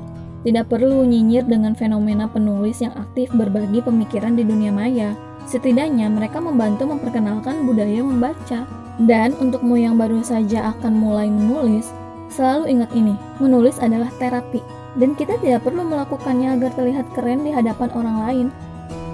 tidak 0.47 0.71
perlu 0.71 1.03
nyinyir 1.03 1.43
dengan 1.49 1.75
fenomena 1.75 2.29
penulis 2.31 2.79
yang 2.79 2.95
aktif 2.95 3.27
berbagi 3.35 3.83
pemikiran 3.83 4.39
di 4.39 4.47
dunia 4.47 4.71
maya. 4.71 5.11
Setidaknya 5.49 6.07
mereka 6.07 6.39
membantu 6.39 6.87
memperkenalkan 6.87 7.67
budaya 7.67 7.99
membaca. 7.99 8.63
Dan 8.99 9.31
untukmu 9.39 9.79
yang 9.79 9.95
baru 9.95 10.19
saja 10.19 10.75
akan 10.75 10.91
mulai 10.99 11.31
menulis, 11.31 11.87
selalu 12.27 12.67
ingat 12.67 12.91
ini, 12.91 13.15
menulis 13.39 13.79
adalah 13.79 14.11
terapi. 14.19 14.59
Dan 14.99 15.15
kita 15.15 15.39
tidak 15.39 15.63
perlu 15.63 15.87
melakukannya 15.87 16.59
agar 16.59 16.75
terlihat 16.75 17.07
keren 17.15 17.47
di 17.47 17.51
hadapan 17.55 17.87
orang 17.95 18.17
lain, 18.27 18.47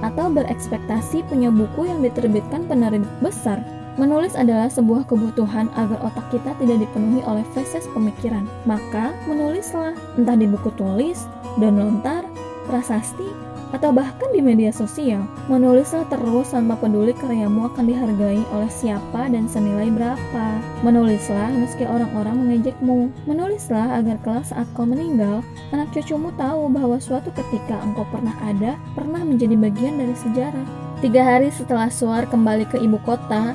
atau 0.01 0.33
berekspektasi 0.33 1.21
punya 1.29 1.53
buku 1.53 1.85
yang 1.85 2.01
diterbitkan 2.01 2.65
penerbit 2.65 3.05
besar. 3.21 3.61
Menulis 3.95 4.35
adalah 4.35 4.67
sebuah 4.67 5.07
kebutuhan 5.07 5.71
agar 5.79 6.03
otak 6.03 6.27
kita 6.27 6.51
tidak 6.59 6.83
dipenuhi 6.83 7.23
oleh 7.23 7.47
feses 7.55 7.87
pemikiran. 7.95 8.43
Maka, 8.67 9.15
menulislah, 9.23 9.95
entah 10.19 10.35
di 10.35 10.51
buku 10.51 10.67
tulis, 10.75 11.23
dan 11.55 11.79
lontar, 11.79 12.27
prasasti, 12.67 13.31
atau 13.71 13.95
bahkan 13.95 14.27
di 14.35 14.43
media 14.43 14.71
sosial. 14.71 15.23
Menulislah 15.47 16.03
terus 16.11 16.51
tanpa 16.51 16.75
peduli 16.75 17.15
karyamu 17.15 17.71
akan 17.71 17.87
dihargai 17.87 18.43
oleh 18.51 18.71
siapa 18.71 19.31
dan 19.31 19.47
senilai 19.47 19.87
berapa. 19.91 20.45
Menulislah 20.83 21.55
meski 21.55 21.87
orang-orang 21.87 22.35
mengejekmu. 22.35 23.11
Menulislah 23.27 23.99
agar 23.99 24.19
kelak 24.23 24.47
saat 24.47 24.67
kau 24.75 24.83
meninggal, 24.83 25.39
anak 25.71 25.91
cucumu 25.95 26.35
tahu 26.35 26.71
bahwa 26.71 26.99
suatu 26.99 27.31
ketika 27.31 27.79
engkau 27.83 28.03
pernah 28.11 28.35
ada, 28.43 28.75
pernah 28.91 29.23
menjadi 29.23 29.55
bagian 29.55 29.99
dari 29.99 30.15
sejarah. 30.19 30.67
Tiga 31.03 31.21
hari 31.27 31.51
setelah 31.51 31.91
Suar 31.91 32.23
kembali 32.31 32.71
ke 32.71 32.79
ibu 32.79 32.95
kota, 33.03 33.53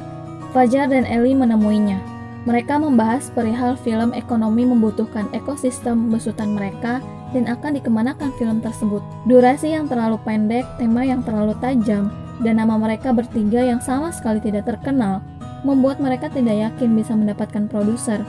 Fajar 0.51 0.91
dan 0.91 1.07
Eli 1.07 1.31
menemuinya. 1.31 2.03
Mereka 2.43 2.83
membahas 2.83 3.31
perihal 3.31 3.79
film 3.79 4.11
ekonomi 4.17 4.67
membutuhkan 4.67 5.31
ekosistem 5.31 6.11
besutan 6.11 6.59
mereka 6.59 6.99
dan 7.31 7.47
akan 7.47 7.79
dikemanakan 7.79 8.35
film 8.35 8.59
tersebut. 8.59 8.99
Durasi 9.31 9.71
yang 9.77 9.87
terlalu 9.87 10.19
pendek, 10.27 10.67
tema 10.81 11.07
yang 11.07 11.23
terlalu 11.23 11.55
tajam, 11.63 12.11
dan 12.43 12.59
nama 12.59 12.75
mereka 12.81 13.15
bertiga 13.15 13.63
yang 13.63 13.79
sama 13.79 14.11
sekali 14.11 14.43
tidak 14.43 14.67
terkenal, 14.67 15.23
membuat 15.63 16.01
mereka 16.03 16.33
tidak 16.33 16.57
yakin 16.57 16.97
bisa 16.97 17.13
mendapatkan 17.15 17.69
produser, 17.69 18.25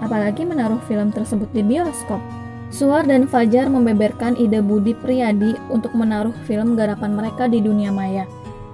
apalagi 0.00 0.42
menaruh 0.42 0.80
film 0.88 1.12
tersebut 1.12 1.46
di 1.52 1.62
bioskop. 1.62 2.18
Suar 2.74 3.06
dan 3.06 3.30
Fajar 3.30 3.70
membeberkan 3.70 4.34
ide 4.34 4.58
Budi 4.58 4.96
Priyadi 4.98 5.54
untuk 5.70 5.94
menaruh 5.94 6.34
film 6.48 6.74
garapan 6.74 7.14
mereka 7.14 7.46
di 7.46 7.62
dunia 7.62 7.94
maya, 7.94 8.26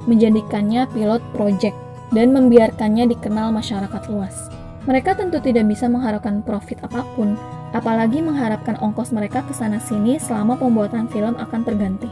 menjadikannya 0.09 0.89
pilot 0.95 1.21
project, 1.37 1.77
dan 2.11 2.35
membiarkannya 2.35 3.11
dikenal 3.11 3.55
masyarakat 3.55 4.03
luas. 4.11 4.51
Mereka 4.89 5.19
tentu 5.19 5.39
tidak 5.39 5.69
bisa 5.69 5.87
mengharapkan 5.87 6.41
profit 6.41 6.81
apa 6.83 7.05
pun, 7.15 7.37
apalagi 7.77 8.25
mengharapkan 8.25 8.79
ongkos 8.81 9.13
mereka 9.15 9.45
ke 9.45 9.53
sana-sini 9.55 10.17
selama 10.17 10.57
pembuatan 10.57 11.07
film 11.11 11.37
akan 11.37 11.61
terganti. 11.63 12.09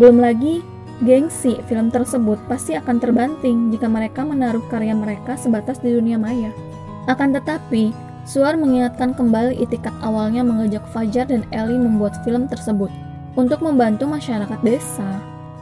Belum 0.00 0.18
lagi, 0.18 0.64
gengsi 1.04 1.60
film 1.68 1.92
tersebut 1.92 2.40
pasti 2.50 2.74
akan 2.74 2.96
terbanting 2.98 3.70
jika 3.70 3.86
mereka 3.86 4.24
menaruh 4.24 4.64
karya 4.72 4.96
mereka 4.96 5.36
sebatas 5.36 5.78
di 5.78 5.92
dunia 5.92 6.16
maya. 6.16 6.50
Akan 7.06 7.30
tetapi, 7.30 7.94
Suar 8.26 8.58
mengingatkan 8.58 9.14
kembali 9.14 9.54
itikat 9.62 9.94
awalnya 10.02 10.42
mengajak 10.42 10.82
Fajar 10.90 11.30
dan 11.30 11.46
Eli 11.54 11.78
membuat 11.78 12.18
film 12.26 12.50
tersebut 12.50 12.90
untuk 13.38 13.62
membantu 13.62 14.10
masyarakat 14.10 14.58
desa. 14.66 15.06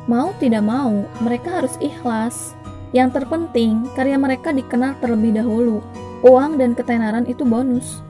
Mau 0.09 0.33
tidak 0.41 0.65
mau, 0.65 1.05
mereka 1.21 1.61
harus 1.61 1.77
ikhlas. 1.85 2.57
Yang 2.95 3.21
terpenting, 3.21 3.91
karya 3.99 4.15
mereka 4.15 4.55
dikenal 4.55 4.95
terlebih 5.03 5.35
dahulu. 5.35 5.83
Uang 6.23 6.57
dan 6.57 6.79
ketenaran 6.79 7.27
itu 7.27 7.43
bonus 7.43 8.01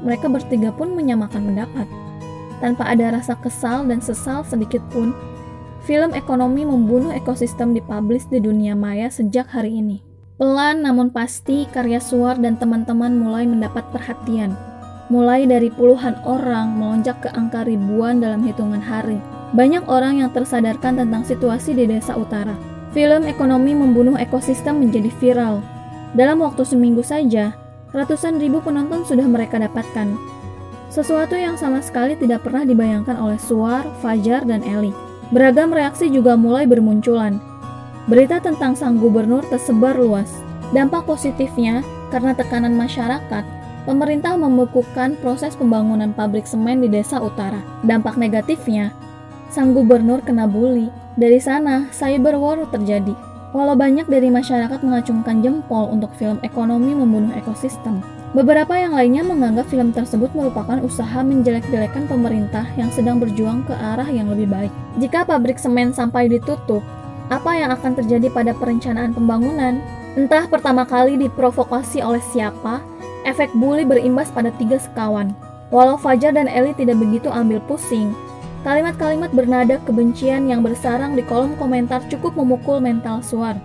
mereka 0.00 0.26
bertiga 0.32 0.72
pun 0.72 0.96
menyamakan 0.96 1.52
pendapat. 1.52 1.86
Tanpa 2.60 2.92
ada 2.92 3.16
rasa 3.16 3.36
kesal 3.40 3.88
dan 3.88 4.04
sesal 4.04 4.44
sedikit 4.44 4.84
pun, 4.92 5.16
film 5.84 6.12
ekonomi 6.12 6.64
membunuh 6.64 7.12
ekosistem 7.12 7.72
dipublish 7.72 8.28
di 8.28 8.40
dunia 8.40 8.76
maya 8.76 9.08
sejak 9.08 9.48
hari 9.48 9.80
ini. 9.80 10.04
Pelan 10.40 10.84
namun 10.84 11.12
pasti 11.12 11.68
karya 11.68 12.00
Suar 12.00 12.40
dan 12.40 12.56
teman-teman 12.56 13.12
mulai 13.12 13.44
mendapat 13.44 13.84
perhatian. 13.92 14.56
Mulai 15.12 15.44
dari 15.44 15.68
puluhan 15.68 16.16
orang 16.24 16.80
melonjak 16.80 17.20
ke 17.20 17.28
angka 17.36 17.68
ribuan 17.68 18.24
dalam 18.24 18.40
hitungan 18.40 18.80
hari. 18.80 19.20
Banyak 19.52 19.84
orang 19.90 20.22
yang 20.22 20.30
tersadarkan 20.30 20.96
tentang 20.96 21.26
situasi 21.26 21.74
di 21.74 21.84
desa 21.84 22.14
utara. 22.14 22.69
Film 22.90 23.26
ekonomi 23.26 23.72
membunuh 23.72 24.18
ekosistem 24.18 24.82
menjadi 24.82 25.10
viral. 25.22 25.62
Dalam 26.14 26.42
waktu 26.42 26.66
seminggu 26.66 27.06
saja, 27.06 27.54
Ratusan 27.90 28.38
ribu 28.38 28.62
penonton 28.62 29.02
sudah 29.02 29.26
mereka 29.26 29.58
dapatkan. 29.58 30.14
Sesuatu 30.94 31.34
yang 31.34 31.58
sama 31.58 31.82
sekali 31.82 32.14
tidak 32.14 32.46
pernah 32.46 32.62
dibayangkan 32.62 33.18
oleh 33.18 33.38
Suar, 33.38 33.82
Fajar, 33.98 34.46
dan 34.46 34.62
Eli. 34.62 34.94
Beragam 35.34 35.74
reaksi 35.74 36.06
juga 36.06 36.38
mulai 36.38 36.70
bermunculan. 36.70 37.42
Berita 38.06 38.38
tentang 38.38 38.78
sang 38.78 38.98
gubernur 38.98 39.42
tersebar 39.50 39.98
luas. 39.98 40.30
Dampak 40.70 41.02
positifnya, 41.02 41.82
karena 42.14 42.30
tekanan 42.30 42.78
masyarakat, 42.78 43.42
pemerintah 43.90 44.38
membekukan 44.38 45.18
proses 45.18 45.58
pembangunan 45.58 46.14
pabrik 46.14 46.46
semen 46.46 46.86
di 46.86 46.86
desa 46.86 47.18
utara. 47.18 47.58
Dampak 47.82 48.14
negatifnya, 48.14 48.94
sang 49.50 49.74
gubernur 49.74 50.22
kena 50.22 50.46
bully. 50.46 50.90
Dari 51.18 51.42
sana, 51.42 51.90
cyber 51.90 52.38
war 52.38 52.62
terjadi. 52.70 53.16
Walau 53.50 53.74
banyak 53.74 54.06
dari 54.06 54.30
masyarakat 54.30 54.78
mengacungkan 54.86 55.42
jempol 55.42 55.90
untuk 55.90 56.14
film 56.14 56.38
ekonomi 56.46 56.94
membunuh 56.94 57.34
ekosistem, 57.34 57.98
beberapa 58.30 58.78
yang 58.78 58.94
lainnya 58.94 59.26
menganggap 59.26 59.66
film 59.66 59.90
tersebut 59.90 60.30
merupakan 60.38 60.78
usaha 60.86 61.18
menjelek-jelekan 61.18 62.06
pemerintah 62.06 62.62
yang 62.78 62.94
sedang 62.94 63.18
berjuang 63.18 63.66
ke 63.66 63.74
arah 63.74 64.06
yang 64.06 64.30
lebih 64.30 64.46
baik. 64.46 64.70
Jika 65.02 65.26
pabrik 65.26 65.58
semen 65.58 65.90
sampai 65.90 66.30
ditutup, 66.30 66.78
apa 67.26 67.58
yang 67.58 67.74
akan 67.74 67.98
terjadi 67.98 68.30
pada 68.30 68.54
perencanaan 68.54 69.10
pembangunan? 69.10 69.82
Entah 70.14 70.46
pertama 70.46 70.86
kali 70.86 71.18
diprovokasi 71.18 72.06
oleh 72.06 72.22
siapa, 72.30 72.78
efek 73.26 73.50
bully 73.58 73.82
berimbas 73.82 74.30
pada 74.30 74.54
tiga 74.62 74.78
sekawan. 74.78 75.34
Walau 75.74 75.98
Fajar 75.98 76.34
dan 76.34 76.46
Eli 76.50 76.74
tidak 76.74 76.98
begitu 76.98 77.30
ambil 77.30 77.58
pusing, 77.66 78.14
Kalimat-kalimat 78.60 79.32
bernada 79.32 79.80
kebencian 79.88 80.44
yang 80.44 80.60
bersarang 80.60 81.16
di 81.16 81.24
kolom 81.24 81.56
komentar 81.56 82.04
cukup 82.12 82.36
memukul 82.36 82.76
mental 82.76 83.24
Suar. 83.24 83.56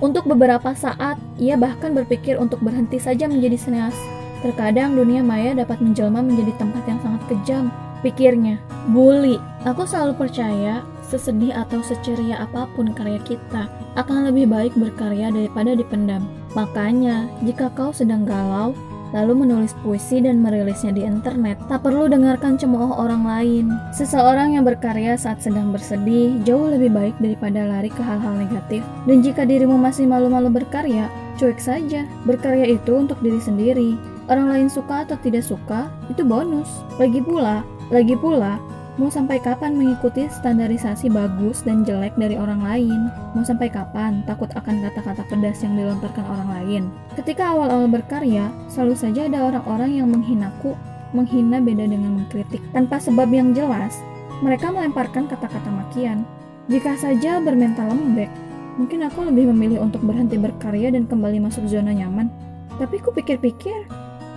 Untuk 0.00 0.24
beberapa 0.24 0.72
saat, 0.72 1.20
ia 1.36 1.52
bahkan 1.60 1.92
berpikir 1.92 2.40
untuk 2.40 2.64
berhenti 2.64 2.96
saja 2.96 3.28
menjadi 3.28 3.60
sineas. 3.60 3.96
Terkadang 4.40 4.96
dunia 4.96 5.20
maya 5.20 5.52
dapat 5.52 5.84
menjelma 5.84 6.24
menjadi 6.24 6.56
tempat 6.56 6.80
yang 6.88 6.96
sangat 7.04 7.22
kejam. 7.28 7.68
Pikirnya, 8.00 8.56
bully. 8.88 9.36
Aku 9.68 9.84
selalu 9.84 10.16
percaya, 10.16 10.80
sesedih 11.04 11.52
atau 11.52 11.84
seceria 11.84 12.40
apa 12.40 12.70
pun 12.72 12.94
karya 12.96 13.20
kita, 13.28 13.68
akan 14.00 14.32
lebih 14.32 14.48
baik 14.48 14.72
berkarya 14.78 15.28
daripada 15.28 15.76
dipendam. 15.76 16.24
Makanya, 16.56 17.28
jika 17.44 17.68
kau 17.74 17.92
sedang 17.92 18.24
galau, 18.24 18.72
lalu 19.12 19.46
menulis 19.46 19.72
puisi 19.80 20.20
dan 20.20 20.40
merilisnya 20.40 20.92
di 20.92 21.02
internet. 21.04 21.56
Tak 21.70 21.84
perlu 21.84 22.08
dengarkan 22.08 22.60
cemooh 22.60 22.96
orang 22.98 23.24
lain. 23.24 23.66
Seseorang 23.94 24.56
yang 24.56 24.64
berkarya 24.64 25.16
saat 25.16 25.40
sedang 25.40 25.72
bersedih 25.72 26.40
jauh 26.44 26.68
lebih 26.68 26.92
baik 26.92 27.16
daripada 27.20 27.64
lari 27.64 27.88
ke 27.92 28.02
hal-hal 28.04 28.36
negatif. 28.36 28.84
Dan 29.08 29.24
jika 29.24 29.48
dirimu 29.48 29.76
masih 29.80 30.04
malu-malu 30.04 30.52
berkarya, 30.52 31.08
cuek 31.40 31.60
saja. 31.62 32.04
Berkarya 32.28 32.76
itu 32.76 32.92
untuk 32.96 33.16
diri 33.24 33.40
sendiri. 33.40 33.96
Orang 34.28 34.52
lain 34.52 34.68
suka 34.68 35.08
atau 35.08 35.16
tidak 35.24 35.46
suka, 35.46 35.88
itu 36.12 36.20
bonus. 36.20 36.68
Lagi 37.00 37.24
pula, 37.24 37.64
lagi 37.88 38.12
pula, 38.12 38.60
mau 38.98 39.06
sampai 39.08 39.38
kapan 39.38 39.78
mengikuti 39.78 40.26
standarisasi 40.26 41.06
bagus 41.08 41.62
dan 41.62 41.86
jelek 41.86 42.18
dari 42.18 42.34
orang 42.34 42.60
lain? 42.60 43.00
Mau 43.32 43.46
sampai 43.46 43.70
kapan 43.70 44.26
takut 44.26 44.50
akan 44.52 44.82
kata-kata 44.90 45.22
pedas 45.30 45.62
yang 45.62 45.78
dilontarkan 45.78 46.26
orang 46.26 46.48
lain? 46.50 46.82
Ketika 47.14 47.54
awal-awal 47.54 47.86
berkarya, 47.86 48.50
selalu 48.66 48.98
saja 48.98 49.30
ada 49.30 49.54
orang-orang 49.54 50.02
yang 50.02 50.10
menghinaku, 50.10 50.74
menghina 51.14 51.62
beda 51.62 51.86
dengan 51.86 52.18
mengkritik. 52.18 52.60
Tanpa 52.74 52.98
sebab 52.98 53.30
yang 53.30 53.54
jelas, 53.54 54.02
mereka 54.42 54.74
melemparkan 54.74 55.30
kata-kata 55.30 55.70
makian. 55.70 56.26
Jika 56.66 56.98
saja 56.98 57.40
bermental 57.40 57.94
lembek, 57.94 58.28
mungkin 58.76 59.06
aku 59.06 59.24
lebih 59.24 59.48
memilih 59.54 59.80
untuk 59.86 60.02
berhenti 60.04 60.36
berkarya 60.36 60.92
dan 60.92 61.06
kembali 61.06 61.38
masuk 61.40 61.64
zona 61.70 61.94
nyaman. 61.94 62.28
Tapi 62.76 62.98
ku 63.00 63.14
pikir-pikir, 63.14 63.88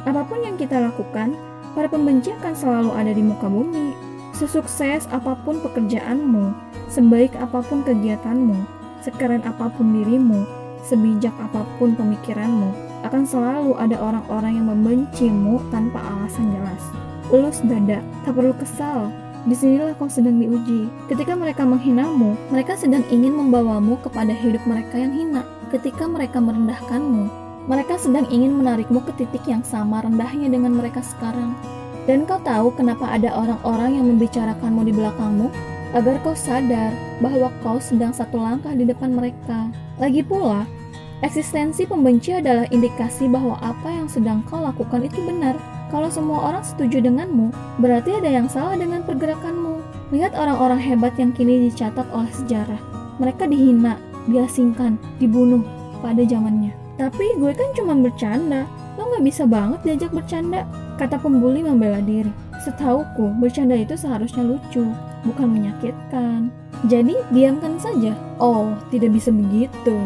Apa 0.01 0.25
pun 0.25 0.41
yang 0.41 0.57
kita 0.57 0.81
lakukan, 0.81 1.37
para 1.77 1.85
pembenci 1.85 2.33
akan 2.33 2.57
selalu 2.57 2.89
ada 2.97 3.13
di 3.13 3.21
muka 3.21 3.45
bumi. 3.45 4.00
Sesukses 4.41 5.05
apa 5.13 5.37
pun 5.45 5.61
pekerjaanmu, 5.61 6.49
sebaik 6.89 7.37
apa 7.37 7.61
pun 7.61 7.85
kegiatanmu, 7.85 8.57
sekeren 9.05 9.45
apa 9.45 9.69
pun 9.69 9.93
dirimu, 9.93 10.49
sebijak 10.81 11.29
apa 11.37 11.61
pun 11.77 11.93
pemikiranmu, 11.93 12.73
akan 13.05 13.21
selalu 13.21 13.77
ada 13.77 14.01
orang-orang 14.01 14.57
yang 14.57 14.65
membencimu 14.73 15.61
tanpa 15.69 16.01
alasan 16.01 16.57
jelas. 16.57 16.81
Ulus 17.29 17.61
dada, 17.61 18.01
tak 18.25 18.33
perlu 18.33 18.57
kesal. 18.57 19.13
Di 19.45 19.53
sinilah 19.53 19.93
kau 20.01 20.09
sedang 20.09 20.41
diuji. 20.41 20.89
Ketika 21.05 21.37
mereka 21.37 21.61
menghinamu, 21.61 22.33
mereka 22.49 22.73
sedang 22.73 23.05
ingin 23.13 23.37
membawamu 23.37 24.01
kepada 24.01 24.33
hidup 24.33 24.65
mereka 24.65 24.97
yang 24.97 25.13
hina. 25.13 25.45
Ketika 25.69 26.09
mereka 26.09 26.41
merendahkanmu, 26.41 27.29
mereka 27.69 27.93
sedang 28.01 28.25
ingin 28.33 28.57
menarikmu 28.57 29.05
ke 29.05 29.13
titik 29.21 29.45
yang 29.45 29.61
sama 29.61 30.01
rendahnya 30.01 30.49
dengan 30.49 30.73
mereka 30.73 31.05
sekarang. 31.05 31.53
Dan 32.11 32.27
kau 32.27 32.43
tahu 32.43 32.75
kenapa 32.75 33.07
ada 33.07 33.31
orang-orang 33.31 33.95
yang 33.95 34.05
membicarakanmu 34.11 34.83
di 34.83 34.91
belakangmu? 34.91 35.47
Agar 35.95 36.19
kau 36.27 36.35
sadar 36.35 36.91
bahwa 37.23 37.47
kau 37.63 37.79
sedang 37.79 38.11
satu 38.11 38.35
langkah 38.35 38.75
di 38.75 38.83
depan 38.83 39.15
mereka. 39.15 39.71
Lagi 39.95 40.19
pula, 40.19 40.67
eksistensi 41.23 41.87
pembenci 41.87 42.35
adalah 42.35 42.67
indikasi 42.67 43.31
bahwa 43.31 43.55
apa 43.63 43.87
yang 43.95 44.11
sedang 44.11 44.43
kau 44.43 44.59
lakukan 44.59 45.07
itu 45.07 45.23
benar. 45.23 45.55
Kalau 45.87 46.11
semua 46.11 46.51
orang 46.51 46.67
setuju 46.67 46.99
denganmu, 46.99 47.55
berarti 47.79 48.19
ada 48.19 48.27
yang 48.27 48.51
salah 48.51 48.75
dengan 48.75 49.07
pergerakanmu. 49.07 49.79
Lihat 50.11 50.35
orang-orang 50.35 50.83
hebat 50.83 51.15
yang 51.15 51.31
kini 51.31 51.71
dicatat 51.71 52.11
oleh 52.11 52.31
sejarah. 52.35 52.79
Mereka 53.23 53.47
dihina, 53.47 53.95
diasingkan, 54.27 54.99
dibunuh 55.15 55.63
pada 56.03 56.27
zamannya. 56.27 56.75
Tapi 56.99 57.39
gue 57.39 57.55
kan 57.55 57.71
cuma 57.71 57.95
bercanda, 57.95 58.67
lo 58.99 59.07
gak 59.15 59.23
bisa 59.23 59.47
banget 59.47 59.79
diajak 59.87 60.11
bercanda, 60.11 60.67
kata 60.97 61.19
pembuli 61.21 61.61
membela 61.63 62.01
diri. 62.01 62.31
Setauku, 62.61 63.33
bercanda 63.41 63.73
itu 63.73 63.97
seharusnya 63.97 64.45
lucu, 64.45 64.85
bukan 65.25 65.47
menyakitkan. 65.49 66.53
Jadi, 66.89 67.17
diamkan 67.33 67.77
saja. 67.77 68.13
Oh, 68.41 68.73
tidak 68.89 69.13
bisa 69.13 69.29
begitu. 69.29 69.97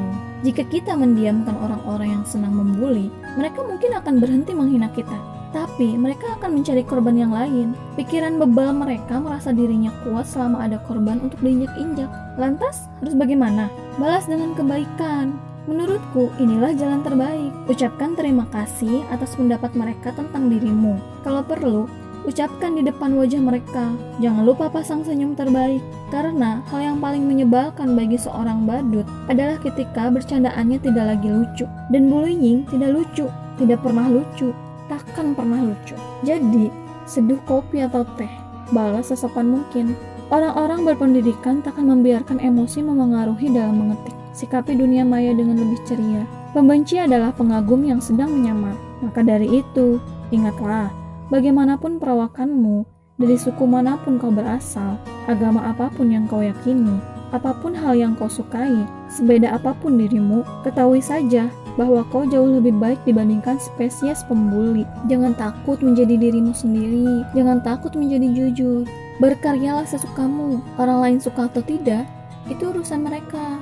Jika 0.44 0.63
kita 0.68 0.94
mendiamkan 0.94 1.56
orang-orang 1.58 2.20
yang 2.20 2.25
senang 2.27 2.54
membuli, 2.54 3.08
mereka 3.39 3.63
mungkin 3.63 3.96
akan 3.96 4.20
berhenti 4.20 4.51
menghina 4.51 4.92
kita. 4.92 5.15
Tapi 5.56 5.96
mereka 5.96 6.36
akan 6.36 6.60
mencari 6.60 6.84
korban 6.84 7.15
yang 7.15 7.32
lain. 7.32 7.72
Pikiran 7.96 8.36
bebal 8.36 8.75
mereka 8.75 9.24
merasa 9.24 9.56
dirinya 9.56 9.88
kuat 10.04 10.27
selama 10.27 10.68
ada 10.68 10.84
korban 10.84 11.24
untuk 11.24 11.39
diinjak-injak. 11.39 12.12
Lantas, 12.36 12.92
harus 13.00 13.15
bagaimana? 13.15 13.72
Balas 13.96 14.27
dengan 14.27 14.51
kebaikan. 14.51 15.54
Menurutku, 15.65 16.29
inilah 16.38 16.77
jalan 16.77 17.01
terbaik. 17.01 17.50
Ucapkan 17.65 18.13
terima 18.13 18.45
kasih 18.54 19.01
atas 19.10 19.34
pendapat 19.34 19.73
mereka 19.73 20.13
tentang 20.13 20.45
dirimu. 20.45 21.01
Kalau 21.25 21.41
perlu, 21.41 21.89
ucapkan 22.21 22.78
di 22.78 22.86
depan 22.86 23.17
wajah 23.17 23.41
mereka. 23.41 23.97
Jangan 24.21 24.45
lupa 24.45 24.69
pasang 24.69 25.01
senyum 25.01 25.34
terbaik, 25.34 25.82
karena 26.13 26.62
hal 26.69 26.93
yang 26.93 26.97
paling 27.01 27.25
menyebalkan 27.25 27.97
bagi 27.97 28.13
seorang 28.13 28.69
badut 28.69 29.10
adalah 29.25 29.58
ketika 29.58 30.13
bercandaannya 30.13 30.78
tidak 30.86 31.17
lagi 31.17 31.30
lucu. 31.34 31.65
Dan 31.89 32.13
bullying 32.13 32.69
tidak 32.69 32.93
lucu, 32.93 33.25
tidak 33.58 33.82
pernah 33.82 34.06
lucu, 34.06 34.54
takkan 34.86 35.34
pernah 35.34 35.65
lucu. 35.65 35.97
Jadi, 36.21 36.69
seduh 37.10 37.41
kopi 37.49 37.82
atau 37.82 38.06
teh, 38.21 38.30
balas 38.69 39.10
sesopan 39.10 39.49
mungkin. 39.49 39.97
Orang-orang 40.30 40.86
berpendidikan 40.86 41.65
takkan 41.65 41.89
membiarkan 41.89 42.38
emosi 42.41 42.82
memengaruhi 42.82 43.49
dalam 43.49 43.82
mengetik. 43.82 44.24
Sikapi 44.36 44.76
dunia 44.76 45.08
maya 45.08 45.32
dengan 45.32 45.56
lebih 45.56 45.80
ceria. 45.88 46.28
Pembenci 46.52 47.00
adalah 47.00 47.32
pengagum 47.32 47.88
yang 47.88 48.04
sedang 48.04 48.36
menyamar. 48.36 48.76
Maka 49.00 49.24
dari 49.24 49.63
itu, 49.63 49.95
ingatlah, 50.36 50.91
bagaimanapun 51.32 52.04
perawakanmu, 52.04 52.84
dari 53.15 53.39
suku 53.39 53.63
mana 53.63 53.95
pun 54.04 54.19
kau 54.19 54.28
berasal, 54.28 55.00
agama 55.32 55.63
apa 55.71 55.88
pun 55.88 56.12
yang 56.12 56.28
kau 56.28 56.43
yakini, 56.43 57.00
apa 57.32 57.56
pun 57.63 57.71
hal 57.71 57.95
yang 57.95 58.12
kau 58.12 58.28
sukai, 58.28 58.84
sebeda 59.08 59.56
apa 59.56 59.71
pun 59.80 59.95
dirimu, 59.95 60.43
ketahui 60.67 61.00
saja 61.00 61.48
bahwa 61.80 62.04
kau 62.12 62.28
jauh 62.28 62.60
lebih 62.60 62.76
baik 62.76 63.00
dibandingkan 63.08 63.56
spesies 63.60 64.24
pembuli. 64.28 64.84
Jangan 65.08 65.32
takut 65.36 65.80
menjadi 65.80 66.15
dirimu 66.19 66.52
sendiri, 66.52 67.24
jangan 67.32 67.63
takut 67.63 67.95
menjadi 67.95 68.28
jujur. 68.32 68.84
Berkaryalah 69.24 69.88
sesukamu, 69.88 70.60
orang 70.76 71.00
lain 71.00 71.17
suka 71.24 71.48
atau 71.48 71.63
tidak, 71.63 72.04
itu 72.52 72.67
urusan 72.67 73.00
mereka. 73.00 73.60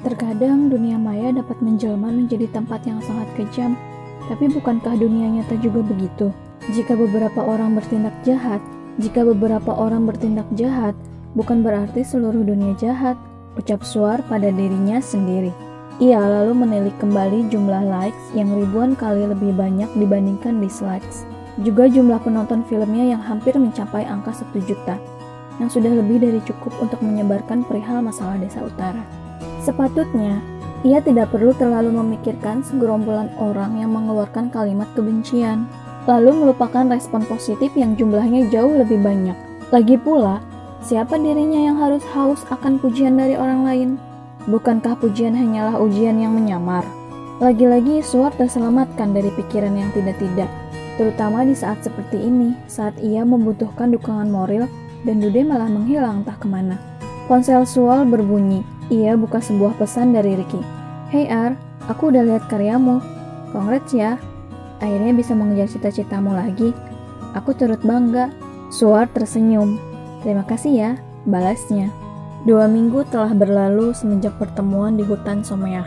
Terkadang 0.00 0.72
dunia 0.72 0.96
maya 0.96 1.28
dapat 1.28 1.60
menjelma 1.60 2.08
menjadi 2.08 2.48
tempat 2.48 2.88
yang 2.88 3.04
sangat 3.04 3.28
kejam, 3.36 3.76
tapi 4.32 4.48
bukankah 4.48 4.96
dunia 4.96 5.28
nyata 5.28 5.60
juga 5.60 5.84
begitu? 5.84 6.32
Jika 6.72 6.96
beberapa 6.96 7.44
orang 7.44 7.76
bertindak 7.76 8.16
jahat, 8.24 8.64
jika 8.96 9.28
beberapa 9.28 9.76
orang 9.76 10.08
bertindak 10.08 10.48
jahat, 10.56 10.96
bukan 11.36 11.60
berarti 11.60 12.00
seluruh 12.00 12.40
dunia 12.40 12.72
jahat, 12.80 13.20
ucap 13.60 13.84
Suar 13.84 14.24
pada 14.24 14.48
dirinya 14.48 15.04
sendiri. 15.04 15.52
Ia 16.00 16.16
lalu 16.16 16.64
menilik 16.64 16.96
kembali 16.96 17.52
jumlah 17.52 17.84
likes 17.84 18.32
yang 18.32 18.48
ribuan 18.56 18.96
kali 18.96 19.28
lebih 19.28 19.52
banyak 19.52 19.92
dibandingkan 20.00 20.64
dislikes. 20.64 21.28
Juga 21.60 21.92
jumlah 21.92 22.24
penonton 22.24 22.64
filmnya 22.64 23.04
yang 23.04 23.20
hampir 23.20 23.52
mencapai 23.60 24.08
angka 24.08 24.32
1 24.32 24.64
juta, 24.64 24.96
yang 25.60 25.68
sudah 25.68 25.92
lebih 25.92 26.24
dari 26.24 26.40
cukup 26.48 26.72
untuk 26.80 27.04
menyebarkan 27.04 27.68
perihal 27.68 28.00
masalah 28.00 28.40
desa 28.40 28.64
utara. 28.64 29.04
Sepatutnya, 29.60 30.40
ia 30.80 31.04
tidak 31.04 31.36
perlu 31.36 31.52
terlalu 31.52 31.92
memikirkan 31.92 32.64
segerombolan 32.64 33.28
orang 33.36 33.76
yang 33.76 33.92
mengeluarkan 33.92 34.48
kalimat 34.48 34.88
kebencian, 34.96 35.68
lalu 36.08 36.32
melupakan 36.32 36.88
respon 36.88 37.20
positif 37.28 37.68
yang 37.76 37.92
jumlahnya 37.92 38.48
jauh 38.48 38.72
lebih 38.72 38.96
banyak. 39.04 39.36
Lagi 39.68 40.00
pula, 40.00 40.40
siapa 40.80 41.20
dirinya 41.20 41.60
yang 41.68 41.76
harus 41.76 42.00
haus 42.16 42.40
akan 42.48 42.80
pujian 42.80 43.20
dari 43.20 43.36
orang 43.36 43.68
lain? 43.68 43.90
Bukankah 44.48 44.96
pujian 44.96 45.36
hanyalah 45.36 45.76
ujian 45.76 46.16
yang 46.16 46.32
menyamar? 46.32 46.82
Lagi-lagi 47.44 48.00
Suar 48.00 48.32
terselamatkan 48.36 49.12
dari 49.12 49.28
pikiran 49.36 49.76
yang 49.76 49.92
tidak-tidak, 49.92 50.48
terutama 50.96 51.44
di 51.44 51.52
saat 51.52 51.84
seperti 51.84 52.16
ini, 52.16 52.56
saat 52.64 52.96
ia 53.04 53.20
membutuhkan 53.24 53.92
dukungan 53.92 54.32
moral 54.32 54.64
dan 55.04 55.20
Dude 55.20 55.44
malah 55.44 55.68
menghilang 55.68 56.24
entah 56.24 56.36
ke 56.36 56.48
mana. 56.48 56.80
Ponsel 57.28 57.64
Sual 57.64 58.08
berbunyi, 58.08 58.64
ia 58.90 59.14
buka 59.14 59.38
sebuah 59.38 59.78
pesan 59.78 60.10
dari 60.10 60.34
Ricky. 60.34 60.58
Hey 61.14 61.30
Ar, 61.30 61.54
aku 61.86 62.10
udah 62.10 62.26
lihat 62.26 62.50
karyamu. 62.50 62.98
Congrats 63.54 63.94
ya. 63.94 64.18
Akhirnya 64.82 65.14
bisa 65.14 65.32
mengejar 65.32 65.70
cita-citamu 65.70 66.34
lagi. 66.34 66.74
Aku 67.38 67.54
turut 67.54 67.78
bangga. 67.86 68.34
Suar 68.70 69.06
tersenyum. 69.10 69.78
Terima 70.22 70.42
kasih 70.42 70.72
ya, 70.74 70.90
balasnya. 71.26 71.90
Dua 72.46 72.66
minggu 72.66 73.06
telah 73.10 73.30
berlalu 73.34 73.94
semenjak 73.94 74.34
pertemuan 74.38 74.98
di 74.98 75.06
hutan 75.06 75.42
Someah. 75.46 75.86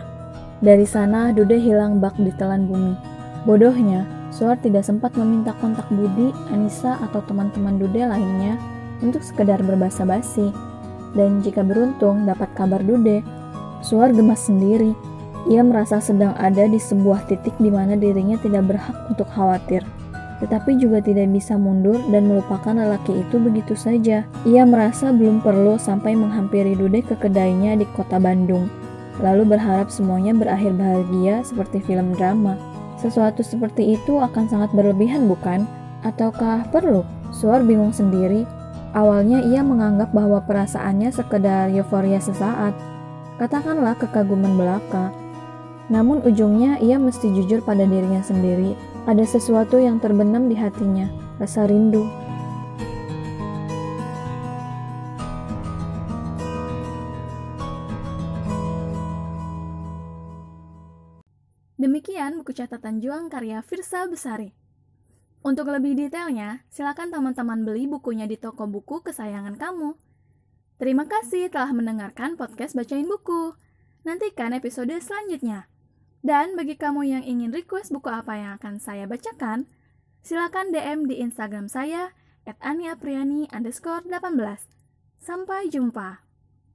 Dari 0.63 0.87
sana, 0.87 1.35
Dude 1.35 1.59
hilang 1.59 1.99
bak 1.99 2.15
di 2.15 2.31
telan 2.39 2.67
bumi. 2.67 2.95
Bodohnya, 3.43 4.07
Suar 4.31 4.59
tidak 4.59 4.87
sempat 4.87 5.15
meminta 5.19 5.51
kontak 5.59 5.85
Budi, 5.91 6.31
Anissa, 6.51 6.99
atau 7.03 7.19
teman-teman 7.23 7.79
Dude 7.79 8.03
lainnya 8.03 8.55
untuk 9.03 9.23
sekedar 9.23 9.59
berbahasa 9.59 10.07
basi 10.07 10.51
dan 11.13 11.41
jika 11.45 11.61
beruntung 11.61 12.25
dapat 12.25 12.49
kabar 12.57 12.81
Dude, 12.81 13.23
Suar 13.83 14.15
gemas 14.15 14.47
sendiri. 14.47 14.95
Ia 15.51 15.59
merasa 15.59 15.99
sedang 15.99 16.31
ada 16.39 16.71
di 16.71 16.79
sebuah 16.79 17.27
titik 17.27 17.51
di 17.59 17.67
mana 17.67 17.99
dirinya 17.99 18.39
tidak 18.39 18.63
berhak 18.71 18.95
untuk 19.11 19.27
khawatir 19.27 19.83
tetapi 20.43 20.75
juga 20.75 20.99
tidak 20.99 21.31
bisa 21.31 21.55
mundur 21.55 21.95
dan 22.11 22.27
melupakan 22.27 22.75
lelaki 22.75 23.23
itu 23.23 23.39
begitu 23.39 23.79
saja. 23.79 24.27
Ia 24.43 24.67
merasa 24.67 25.15
belum 25.15 25.39
perlu 25.39 25.79
sampai 25.79 26.19
menghampiri 26.19 26.75
Dude 26.75 26.99
ke 26.99 27.15
kedainya 27.15 27.79
di 27.79 27.87
kota 27.95 28.19
Bandung, 28.19 28.67
lalu 29.23 29.55
berharap 29.55 29.87
semuanya 29.87 30.35
berakhir 30.35 30.75
bahagia 30.75 31.47
seperti 31.47 31.79
film 31.79 32.11
drama. 32.19 32.59
Sesuatu 32.99 33.39
seperti 33.39 33.95
itu 33.95 34.19
akan 34.19 34.51
sangat 34.51 34.75
berlebihan 34.75 35.31
bukan? 35.31 35.63
Ataukah 36.03 36.67
perlu? 36.75 37.07
Suar 37.31 37.63
bingung 37.63 37.95
sendiri. 37.95 38.43
Awalnya 38.93 39.41
ia 39.41 39.65
menganggap 39.65 40.13
bahwa 40.13 40.37
perasaannya 40.45 41.09
sekedar 41.09 41.73
euforia 41.73 42.21
sesaat. 42.21 42.77
Katakanlah 43.41 43.97
kekaguman 43.97 44.53
belaka. 44.53 45.09
Namun 45.89 46.21
ujungnya 46.21 46.77
ia 46.77 47.01
mesti 47.01 47.33
jujur 47.33 47.65
pada 47.65 47.83
dirinya 47.89 48.21
sendiri 48.21 48.77
ada 49.03 49.25
sesuatu 49.27 49.75
yang 49.81 49.99
terbenam 49.99 50.47
di 50.47 50.55
hatinya, 50.55 51.11
rasa 51.35 51.67
rindu. 51.67 52.07
Demikian 61.75 62.39
buku 62.39 62.55
catatan 62.55 63.03
juang 63.03 63.27
karya 63.27 63.59
Firsa 63.59 64.07
Besari. 64.07 64.62
Untuk 65.43 65.67
lebih 65.67 65.99
detailnya, 65.99 66.63
silakan 66.71 67.11
teman-teman 67.11 67.67
beli 67.67 67.83
bukunya 67.83 68.23
di 68.23 68.39
toko 68.39 68.63
buku 68.63 69.03
kesayangan 69.03 69.59
kamu. 69.59 69.99
Terima 70.79 71.03
kasih 71.03 71.51
telah 71.51 71.75
mendengarkan 71.75 72.39
podcast 72.39 72.79
Bacain 72.79 73.03
Buku. 73.03 73.51
Nantikan 74.07 74.55
episode 74.55 74.95
selanjutnya. 75.03 75.67
Dan 76.23 76.55
bagi 76.55 76.79
kamu 76.79 77.03
yang 77.03 77.23
ingin 77.27 77.51
request 77.51 77.91
buku 77.91 78.07
apa 78.07 78.39
yang 78.39 78.51
akan 78.55 78.79
saya 78.79 79.03
bacakan, 79.03 79.67
silakan 80.23 80.71
DM 80.71 81.11
di 81.11 81.19
Instagram 81.19 81.67
saya 81.67 82.15
at 82.47 82.55
aniapriani 82.63 83.51
underscore 83.51 84.07
18. 84.07 84.39
Sampai 85.19 85.67
jumpa. 85.67 86.23